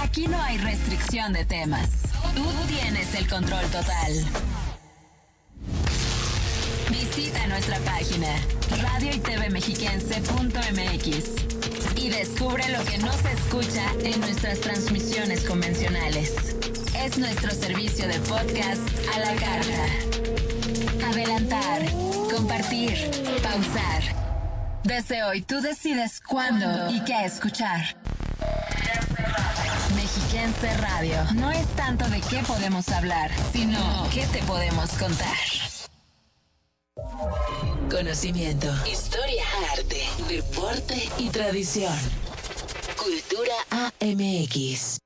[0.03, 1.88] Aquí no hay restricción de temas.
[2.34, 4.12] Tú tienes el control total.
[6.90, 8.26] Visita nuestra página
[8.82, 11.51] radio y tvmexiquense.mx
[11.96, 16.57] y descubre lo que no se escucha en nuestras transmisiones convencionales.
[16.96, 18.80] Es nuestro servicio de podcast
[19.14, 19.84] a la carta.
[21.11, 21.82] Adelantar,
[22.34, 23.11] compartir,
[23.42, 24.03] pausar.
[24.82, 27.99] Desde hoy tú decides cuándo y qué escuchar.
[30.41, 31.16] Radio.
[31.34, 33.78] No es tanto de qué podemos hablar, sino
[34.12, 35.36] qué te podemos contar.
[37.91, 41.93] Conocimiento, historia, arte, deporte y tradición.
[42.97, 43.53] Cultura
[44.01, 44.99] AMX.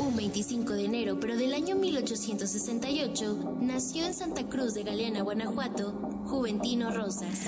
[0.00, 5.92] Un 25 de enero, pero del año 1868, nació en Santa Cruz de Galeana, Guanajuato,
[6.26, 7.46] Juventino Rosas.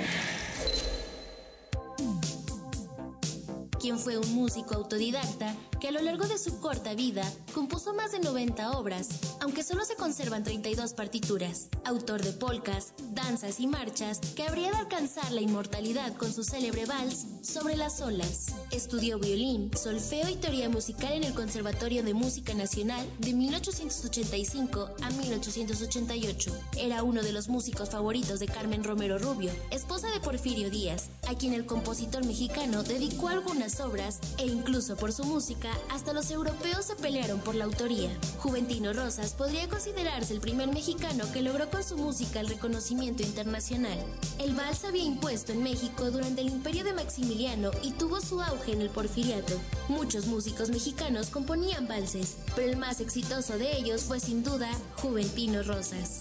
[3.83, 8.13] Quien fue un músico autodidacta que a lo largo de su corta vida compuso más
[8.13, 9.09] de 90 obras,
[9.41, 11.71] aunque solo se conservan 32 partituras.
[11.85, 16.87] Autor de polcas, danzas y marchas que habría de alcanzar la inmortalidad con su célebre
[16.87, 18.55] vals Sobre las olas.
[18.71, 25.11] Estudió violín, solfeo y teoría musical en el Conservatorio de Música Nacional de 1885 a
[25.11, 26.53] 1888.
[26.77, 31.35] Era uno de los músicos favoritos de Carmen Romero Rubio, esposa de Porfirio Díaz, a
[31.35, 36.87] quien el compositor mexicano dedicó algunas obras e incluso por su música hasta los europeos
[36.87, 38.11] se pelearon por la autoría.
[38.39, 43.99] Juventino Rosas podría considerarse el primer mexicano que logró con su música el reconocimiento internacional.
[44.39, 48.73] El vals había impuesto en México durante el imperio de Maximiliano y tuvo su auge
[48.73, 49.55] en el porfiriato.
[49.89, 55.63] Muchos músicos mexicanos componían valses, pero el más exitoso de ellos fue sin duda Juventino
[55.63, 56.21] Rosas.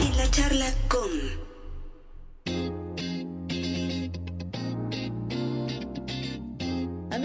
[0.00, 1.51] En la charla con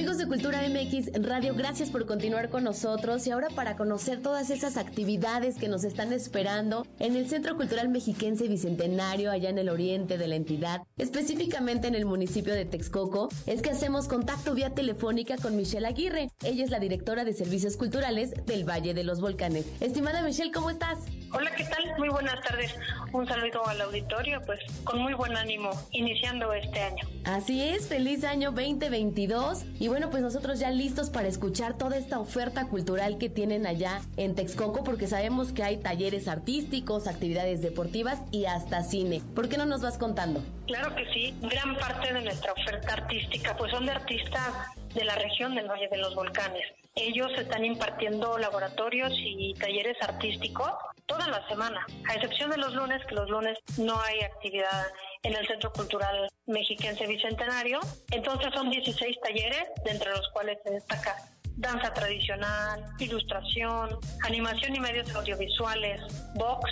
[0.07, 4.49] because de Cultura MX Radio, gracias por continuar con nosotros y ahora para conocer todas
[4.49, 9.69] esas actividades que nos están esperando en el Centro Cultural Mexiquense Bicentenario, allá en el
[9.69, 14.73] oriente de la entidad, específicamente en el municipio de Texcoco, es que hacemos contacto vía
[14.73, 16.31] telefónica con Michelle Aguirre.
[16.43, 19.67] Ella es la directora de Servicios Culturales del Valle de los Volcanes.
[19.81, 20.97] Estimada Michelle, ¿cómo estás?
[21.33, 21.83] Hola, ¿qué tal?
[21.99, 22.73] Muy buenas tardes.
[23.11, 27.07] Un saludo al auditorio, pues con muy buen ánimo, iniciando este año.
[27.25, 29.65] Así es, feliz año 2022.
[29.79, 34.01] Y bueno, pues nosotros ya listos para escuchar toda esta oferta cultural que tienen allá
[34.17, 39.21] en Texcoco, porque sabemos que hay talleres artísticos, actividades deportivas y hasta cine.
[39.35, 40.43] ¿Por qué no nos vas contando?
[40.65, 41.33] Claro que sí.
[41.41, 44.53] Gran parte de nuestra oferta artística, pues son de artistas
[44.93, 46.63] de la región del Valle de los Volcanes.
[46.95, 50.71] Ellos están impartiendo laboratorios y talleres artísticos
[51.05, 54.87] toda la semana, a excepción de los lunes, que los lunes no hay actividad
[55.23, 57.79] en el Centro Cultural Mexiquense Bicentenario.
[58.11, 61.15] Entonces son 16 talleres, de entre los cuales se destaca
[61.57, 66.01] danza tradicional, ilustración, animación y medios audiovisuales,
[66.35, 66.71] box,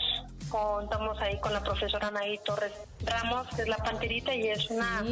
[0.50, 2.72] contamos ahí con la profesora Anaí Torres
[3.04, 5.04] Ramos, que es la panterita y es una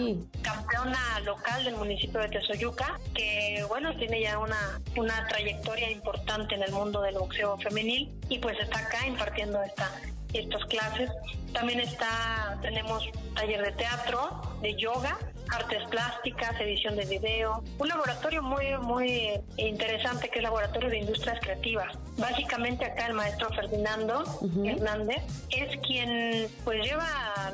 [0.41, 6.63] campeona local del municipio de Tezoyuca, que bueno, tiene ya una, una trayectoria importante en
[6.63, 9.89] el mundo del boxeo femenil y pues está acá impartiendo esta
[10.34, 11.09] estas clases.
[11.53, 13.03] También está, tenemos
[13.36, 15.17] taller de teatro, de yoga,
[15.50, 21.00] artes plásticas, edición de video, un laboratorio muy, muy interesante que es el Laboratorio de
[21.00, 21.98] Industrias Creativas.
[22.18, 24.24] Básicamente acá el maestro Ferdinando
[24.64, 27.08] Hernández es quien pues lleva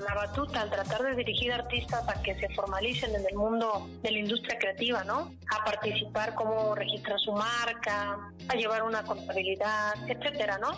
[0.08, 4.12] la batuta al tratar de dirigir artistas a que se formalicen en el mundo de
[4.12, 5.32] la industria creativa, ¿no?
[5.52, 8.18] A participar, cómo registrar su marca,
[8.48, 10.72] a llevar una contabilidad, etcétera, ¿no?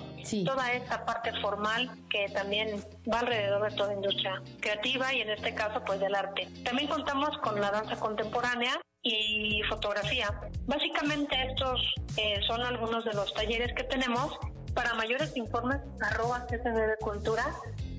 [0.46, 5.54] Toda esta parte formal que también va alrededor de toda industria creativa y en este
[5.54, 6.48] caso pues del arte.
[6.64, 10.28] También contamos con la danza contemporánea y fotografía.
[10.68, 11.82] Básicamente estos
[12.18, 14.38] eh, son algunos de los talleres que tenemos.
[14.76, 17.44] Para mayores informes, arroba CCB Cultura,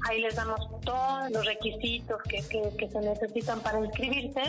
[0.08, 2.40] ahí les damos todos los requisitos que,
[2.78, 4.40] que, se necesitan para inscribirse.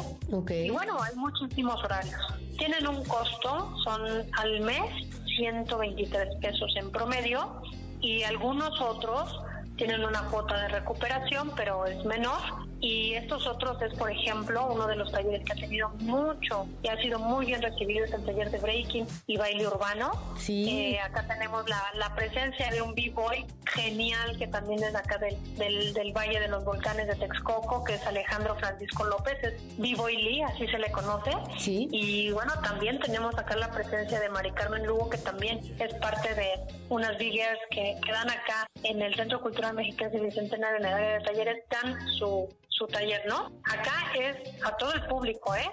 [0.50, 2.22] Y bueno, hay muchísimos horarios.
[2.58, 4.06] Tienen un costo, son
[4.38, 7.62] al mes 123 pesos en promedio
[8.00, 9.42] y algunos otros
[9.76, 12.40] tienen una cuota de recuperación, pero es menor.
[12.84, 16.90] Y estos otros es, por ejemplo, uno de los talleres que ha tenido mucho y
[16.90, 20.12] ha sido muy bien recibido, es el taller de breaking y baile urbano.
[20.38, 20.68] Sí.
[20.70, 25.38] Eh, acá tenemos la, la presencia de un b-boy genial que también es acá del,
[25.56, 30.18] del, del, Valle de los Volcanes de Texcoco, que es Alejandro Francisco López, es b-boy
[30.18, 31.32] Lee, así se le conoce.
[31.58, 31.88] Sí.
[31.90, 36.36] Y bueno, también tenemos acá la presencia de Mari Carmen Lugo, que también es parte
[36.36, 36.50] de
[36.90, 40.94] unas biggers que, que dan acá en el Centro Cultural Mexicano y Bicentenario en el
[40.94, 43.52] área de talleres, dan su su taller, ¿no?
[43.64, 45.70] Acá es a todo el público, ¿eh?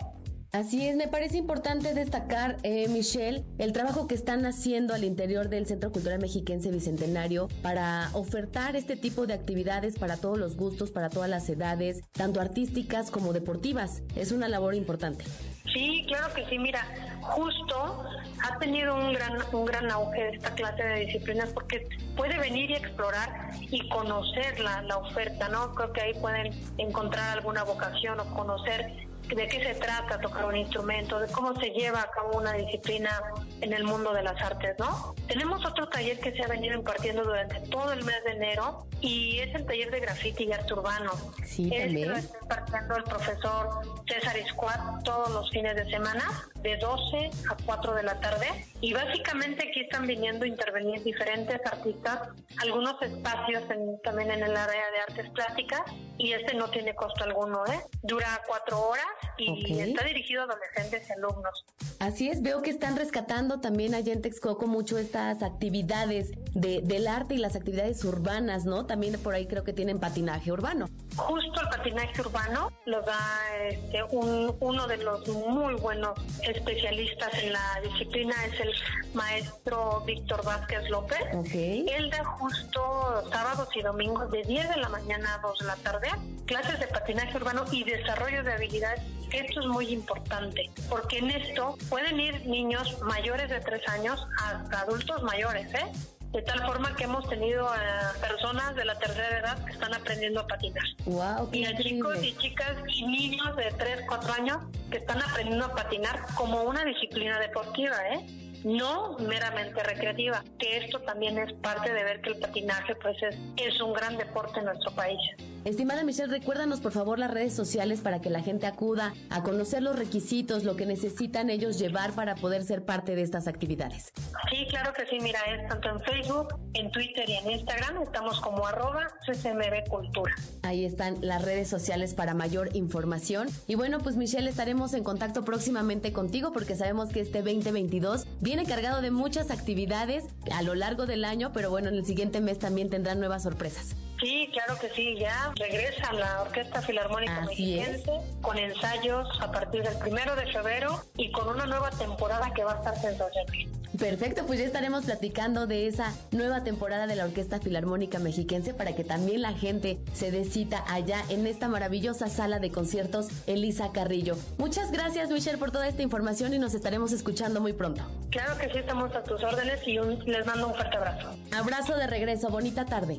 [0.53, 5.49] Así es, me parece importante destacar, eh, Michelle, el trabajo que están haciendo al interior
[5.49, 10.91] del Centro Cultural Mexiquense Bicentenario para ofertar este tipo de actividades para todos los gustos,
[10.91, 14.03] para todas las edades, tanto artísticas como deportivas.
[14.17, 15.25] Es una labor importante.
[15.73, 16.59] Sí, claro que sí.
[16.59, 16.81] Mira,
[17.21, 18.05] justo
[18.43, 22.75] ha tenido un gran, un gran auge esta clase de disciplinas porque puede venir y
[22.75, 25.75] explorar y conocer la, la oferta, ¿no?
[25.75, 30.57] Creo que ahí pueden encontrar alguna vocación o conocer de qué se trata tocar un
[30.57, 33.23] instrumento, de cómo se lleva a cabo una disciplina
[33.61, 35.15] en el mundo de las artes, ¿no?
[35.29, 39.39] Tenemos otro taller que se ha venido impartiendo durante todo el mes de enero y
[39.39, 41.13] es el taller de grafiti y arte urbano.
[41.45, 43.69] Sí, este lo está impartiendo el profesor
[44.07, 46.25] César Iscuat todos los fines de semana,
[46.57, 48.47] de 12 a 4 de la tarde.
[48.81, 52.29] Y básicamente aquí están viniendo a intervenir diferentes artistas,
[52.63, 53.65] algunos espacios
[54.03, 55.83] también en el área de artes plásticas
[56.19, 57.81] y este no tiene costo alguno, ¿eh?
[58.03, 59.07] Dura cuatro horas
[59.39, 61.65] y está dirigido a adolescentes y alumnos.
[61.99, 67.07] Así es, veo que están rescatando también allá en Texcoco mucho estas actividades de, del
[67.07, 68.87] arte y las actividades urbanas, ¿no?
[68.87, 70.89] También por ahí creo que tienen patinaje urbano.
[71.17, 77.53] Justo el patinaje urbano lo da este, un, uno de los muy buenos especialistas en
[77.53, 78.73] la disciplina, es el
[79.15, 81.19] maestro Víctor Vázquez López.
[81.53, 85.77] Él da justo sábados y domingos de 10 de la mañana a 2 de la
[85.77, 86.09] tarde
[86.51, 89.00] clases de patinaje urbano y desarrollo de habilidades.
[89.33, 94.81] Esto es muy importante, porque en esto pueden ir niños mayores de 3 años hasta
[94.81, 95.87] adultos mayores, ¿eh?
[96.33, 100.41] de tal forma que hemos tenido a personas de la tercera edad que están aprendiendo
[100.41, 100.85] a patinar.
[101.07, 104.59] Wow, y a chicos y chicas y niños de 3, 4 años
[104.91, 108.27] que están aprendiendo a patinar como una disciplina deportiva, ¿eh?
[108.65, 113.37] No meramente recreativa, que esto también es parte de ver que el patinaje pues es,
[113.57, 115.19] es un gran deporte en nuestro país.
[115.65, 119.83] Estimada Michelle, recuérdanos por favor las redes sociales para que la gente acuda a conocer
[119.83, 124.11] los requisitos, lo que necesitan ellos llevar para poder ser parte de estas actividades.
[124.51, 128.41] Sí, claro que sí, mira, es tanto en Facebook, en Twitter y en Instagram, estamos
[128.41, 130.35] como arroba CCMB Cultura.
[130.63, 133.49] Ahí están las redes sociales para mayor información.
[133.67, 138.50] Y bueno, pues Michelle, estaremos en contacto próximamente contigo porque sabemos que este 2022 viene
[138.59, 142.59] cargado de muchas actividades a lo largo del año, pero bueno, en el siguiente mes
[142.59, 143.95] también tendrán nuevas sorpresas.
[144.21, 148.13] Sí, claro que sí, ya regresa la Orquesta Filarmónica Mexiquense
[148.43, 152.75] con ensayos a partir del primero de febrero y con una nueva temporada que va
[152.75, 153.81] a estar sensacional.
[153.99, 158.95] Perfecto, pues ya estaremos platicando de esa nueva temporada de la Orquesta Filarmónica Mexiquense para
[158.95, 163.91] que también la gente se dé cita allá en esta maravillosa sala de conciertos Elisa
[163.93, 164.37] Carrillo.
[164.59, 168.03] Muchas gracias Michelle por toda esta información y nos estaremos escuchando muy pronto.
[168.31, 171.35] Claro que sí, estamos a tus órdenes y les mando un fuerte abrazo.
[171.57, 173.19] Abrazo de regreso, bonita tarde.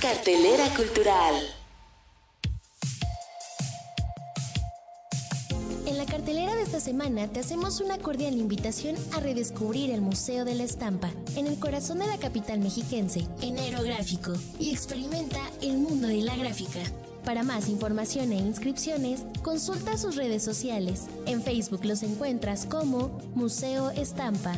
[0.00, 1.34] Cartelera Cultural.
[5.86, 10.44] En la cartelera de esta semana te hacemos una cordial invitación a redescubrir el Museo
[10.44, 15.78] de la Estampa, en el corazón de la capital mexiquense, en aerográfico, y experimenta el
[15.78, 16.80] mundo de la gráfica.
[17.24, 21.06] Para más información e inscripciones, consulta sus redes sociales.
[21.26, 24.56] En Facebook los encuentras como Museo Estampa.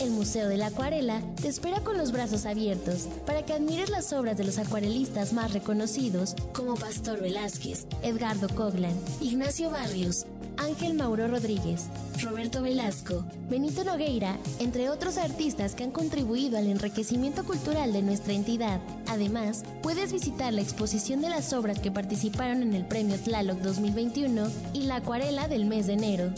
[0.00, 4.12] El Museo de la Acuarela te espera con los brazos abiertos para que admires las
[4.12, 10.24] obras de los acuarelistas más reconocidos como Pastor Velázquez, Edgardo Coglan, Ignacio Barrios,
[10.56, 11.86] Ángel Mauro Rodríguez,
[12.22, 18.34] Roberto Velasco, Benito Nogueira, entre otros artistas que han contribuido al enriquecimiento cultural de nuestra
[18.34, 18.80] entidad.
[19.08, 24.48] Además, puedes visitar la exposición de las obras que participaron en el Premio Tlaloc 2021
[24.74, 26.32] y la acuarela del mes de enero.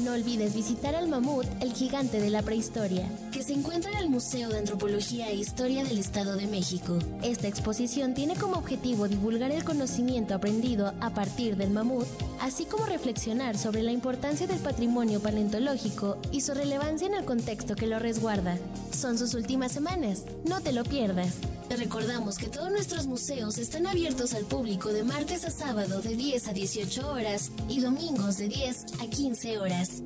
[0.00, 4.08] No olvides visitar al mamut, el gigante de la prehistoria, que se encuentra en el
[4.08, 6.98] Museo de Antropología e Historia del Estado de México.
[7.22, 12.06] Esta exposición tiene como objetivo divulgar el conocimiento aprendido a partir del mamut,
[12.42, 17.76] así como reflexionar sobre la importancia del patrimonio paleontológico y su relevancia en el contexto
[17.76, 18.58] que lo resguarda.
[18.90, 21.36] Son sus últimas semanas, no te lo pierdas.
[21.68, 26.16] Te recordamos que todos nuestros museos están abiertos al público de martes a sábado de
[26.16, 30.02] 10 a 18 horas y domingos de 10 a 15 horas.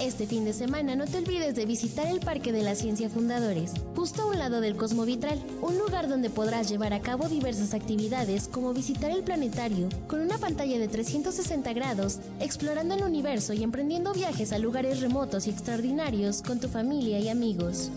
[0.00, 3.72] Este fin de semana no te olvides de visitar el Parque de la Ciencia Fundadores,
[3.96, 8.46] justo a un lado del Cosmovitral, un lugar donde podrás llevar a cabo diversas actividades
[8.46, 14.12] como visitar el planetario con una pantalla de 360 grados, explorando el universo y emprendiendo
[14.12, 17.90] viajes a lugares remotos y extraordinarios con tu familia y amigos.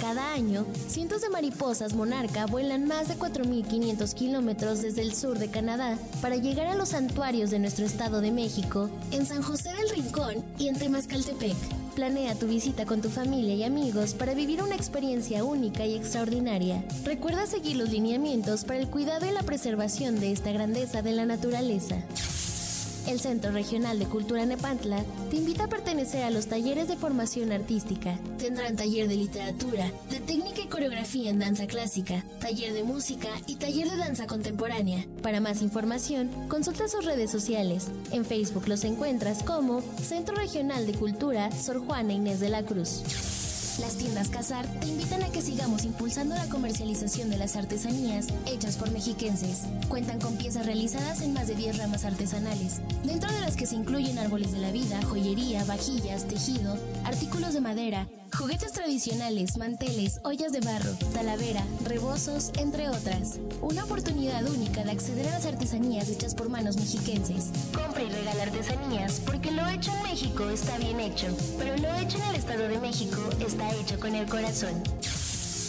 [0.00, 5.50] Cada año, cientos de mariposas monarca vuelan más de 4.500 kilómetros desde el sur de
[5.50, 9.90] Canadá para llegar a los santuarios de nuestro estado de México, en San José del
[9.90, 11.54] Rincón y en Temascaltepec.
[11.94, 16.82] Planea tu visita con tu familia y amigos para vivir una experiencia única y extraordinaria.
[17.04, 21.26] Recuerda seguir los lineamientos para el cuidado y la preservación de esta grandeza de la
[21.26, 21.96] naturaleza.
[23.06, 27.52] El Centro Regional de Cultura Nepantla te invita a pertenecer a los talleres de formación
[27.52, 28.18] artística.
[28.38, 33.56] Tendrán taller de literatura, de técnica y coreografía en danza clásica, taller de música y
[33.56, 35.06] taller de danza contemporánea.
[35.22, 37.88] Para más información, consulta sus redes sociales.
[38.12, 43.39] En Facebook los encuentras como Centro Regional de Cultura Sor Juana Inés de la Cruz.
[43.80, 48.76] Las tiendas Casar te invitan a que sigamos impulsando la comercialización de las artesanías hechas
[48.76, 49.62] por mexiquenses.
[49.88, 53.76] Cuentan con piezas realizadas en más de 10 ramas artesanales, dentro de las que se
[53.76, 58.06] incluyen árboles de la vida, joyería, vajillas, tejido, artículos de madera,
[58.36, 63.38] juguetes tradicionales, manteles, ollas de barro, talavera, rebozos, entre otras.
[63.60, 67.50] Una oportunidad única de acceder a las artesanías hechas por manos mexiquenses.
[67.74, 71.26] Compra y regala artesanías porque lo hecho en México está bien hecho,
[71.58, 74.82] pero lo hecho en el Estado de México está hecho con el corazón.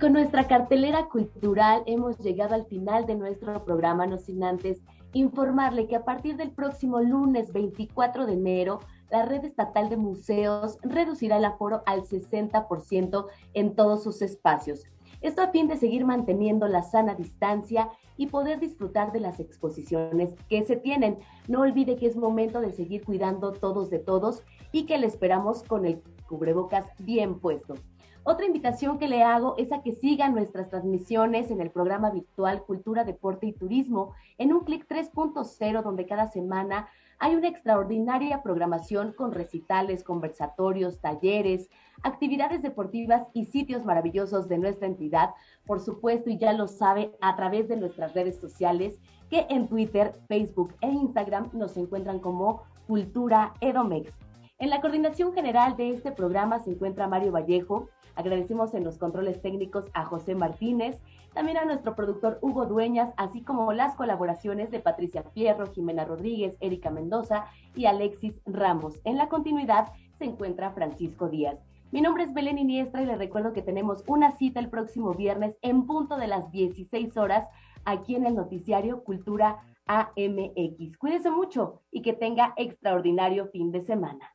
[0.00, 4.80] Con nuestra cartelera cultural hemos llegado al final de nuestro programa, no sin antes
[5.12, 8.78] informarle que a partir del próximo lunes 24 de enero,
[9.10, 14.84] la red estatal de museos reducirá el aforo al 60% en todos sus espacios.
[15.20, 20.36] Esto a fin de seguir manteniendo la sana distancia y poder disfrutar de las exposiciones
[20.48, 21.18] que se tienen.
[21.48, 25.64] No olvide que es momento de seguir cuidando todos de todos y que le esperamos
[25.64, 27.74] con el cubrebocas bien puesto.
[28.24, 32.62] Otra invitación que le hago es a que sigan nuestras transmisiones en el programa virtual
[32.62, 36.88] Cultura, Deporte y Turismo en un clic 3.0 donde cada semana
[37.18, 41.68] hay una extraordinaria programación con recitales, conversatorios, talleres,
[42.02, 45.30] actividades deportivas y sitios maravillosos de nuestra entidad,
[45.66, 49.00] por supuesto, y ya lo sabe, a través de nuestras redes sociales,
[49.30, 54.12] que en Twitter, Facebook e Instagram nos encuentran como Cultura Edomex.
[54.60, 57.88] En la coordinación general de este programa se encuentra Mario Vallejo,
[58.18, 61.00] Agradecemos en los controles técnicos a José Martínez,
[61.34, 66.56] también a nuestro productor Hugo Dueñas, así como las colaboraciones de Patricia Fierro, Jimena Rodríguez,
[66.58, 67.44] Erika Mendoza
[67.76, 68.98] y Alexis Ramos.
[69.04, 71.60] En la continuidad se encuentra Francisco Díaz.
[71.92, 75.56] Mi nombre es Belén Iniestra y les recuerdo que tenemos una cita el próximo viernes
[75.62, 77.46] en punto de las 16 horas
[77.84, 80.98] aquí en el noticiario Cultura AMX.
[80.98, 84.34] Cuídense mucho y que tenga extraordinario fin de semana.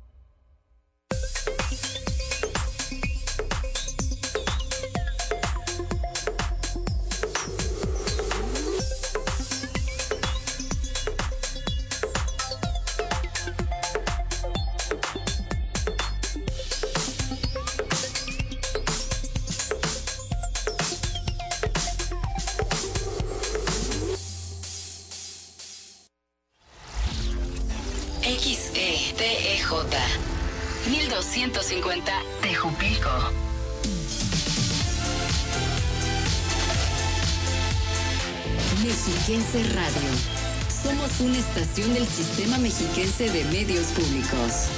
[41.21, 44.69] Una estación del Sistema Mexiquense de Medios Públicos.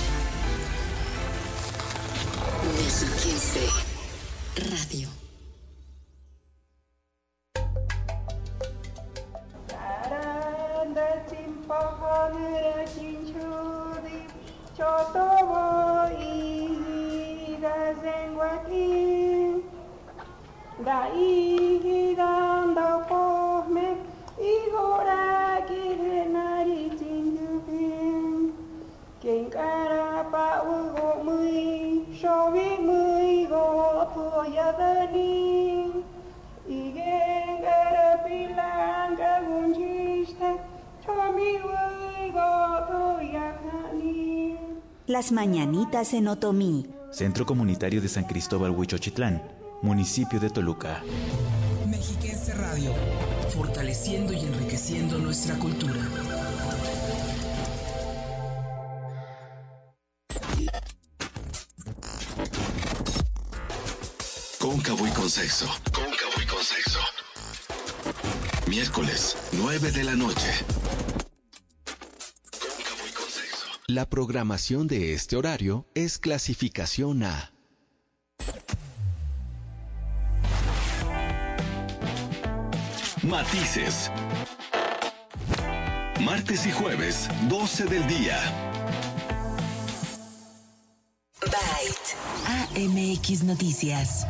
[2.77, 3.69] Mexiquense
[4.71, 5.23] Radio.
[45.13, 46.87] Las Mañanitas en Otomí.
[47.11, 49.43] Centro Comunitario de San Cristóbal Huichochitlán,
[49.83, 51.03] municipio de Toluca.
[51.87, 52.91] Mexiquense Radio,
[53.55, 55.99] fortaleciendo y enriqueciendo nuestra cultura.
[64.57, 65.67] Cóncavo y con sexo.
[65.93, 66.99] Cóncavo y con sexo.
[68.65, 70.49] Miércoles, 9 de la noche.
[73.93, 77.53] La programación de este horario es clasificación A.
[83.21, 84.09] Matices.
[86.21, 88.39] Martes y jueves, 12 del día.
[91.41, 92.15] Byte.
[92.75, 94.25] AMX Noticias.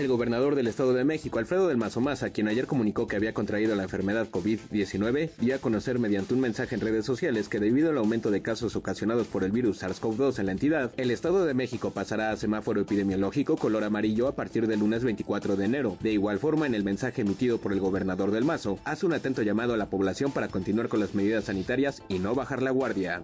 [0.00, 3.34] El gobernador del Estado de México, Alfredo del Mazo Maza, quien ayer comunicó que había
[3.34, 7.90] contraído la enfermedad COVID-19, dio a conocer mediante un mensaje en redes sociales que debido
[7.90, 11.52] al aumento de casos ocasionados por el virus SARS-CoV-2 en la entidad, el Estado de
[11.52, 15.98] México pasará a semáforo epidemiológico color amarillo a partir del lunes 24 de enero.
[16.00, 19.42] De igual forma, en el mensaje emitido por el gobernador del Mazo, hace un atento
[19.42, 23.22] llamado a la población para continuar con las medidas sanitarias y no bajar la guardia.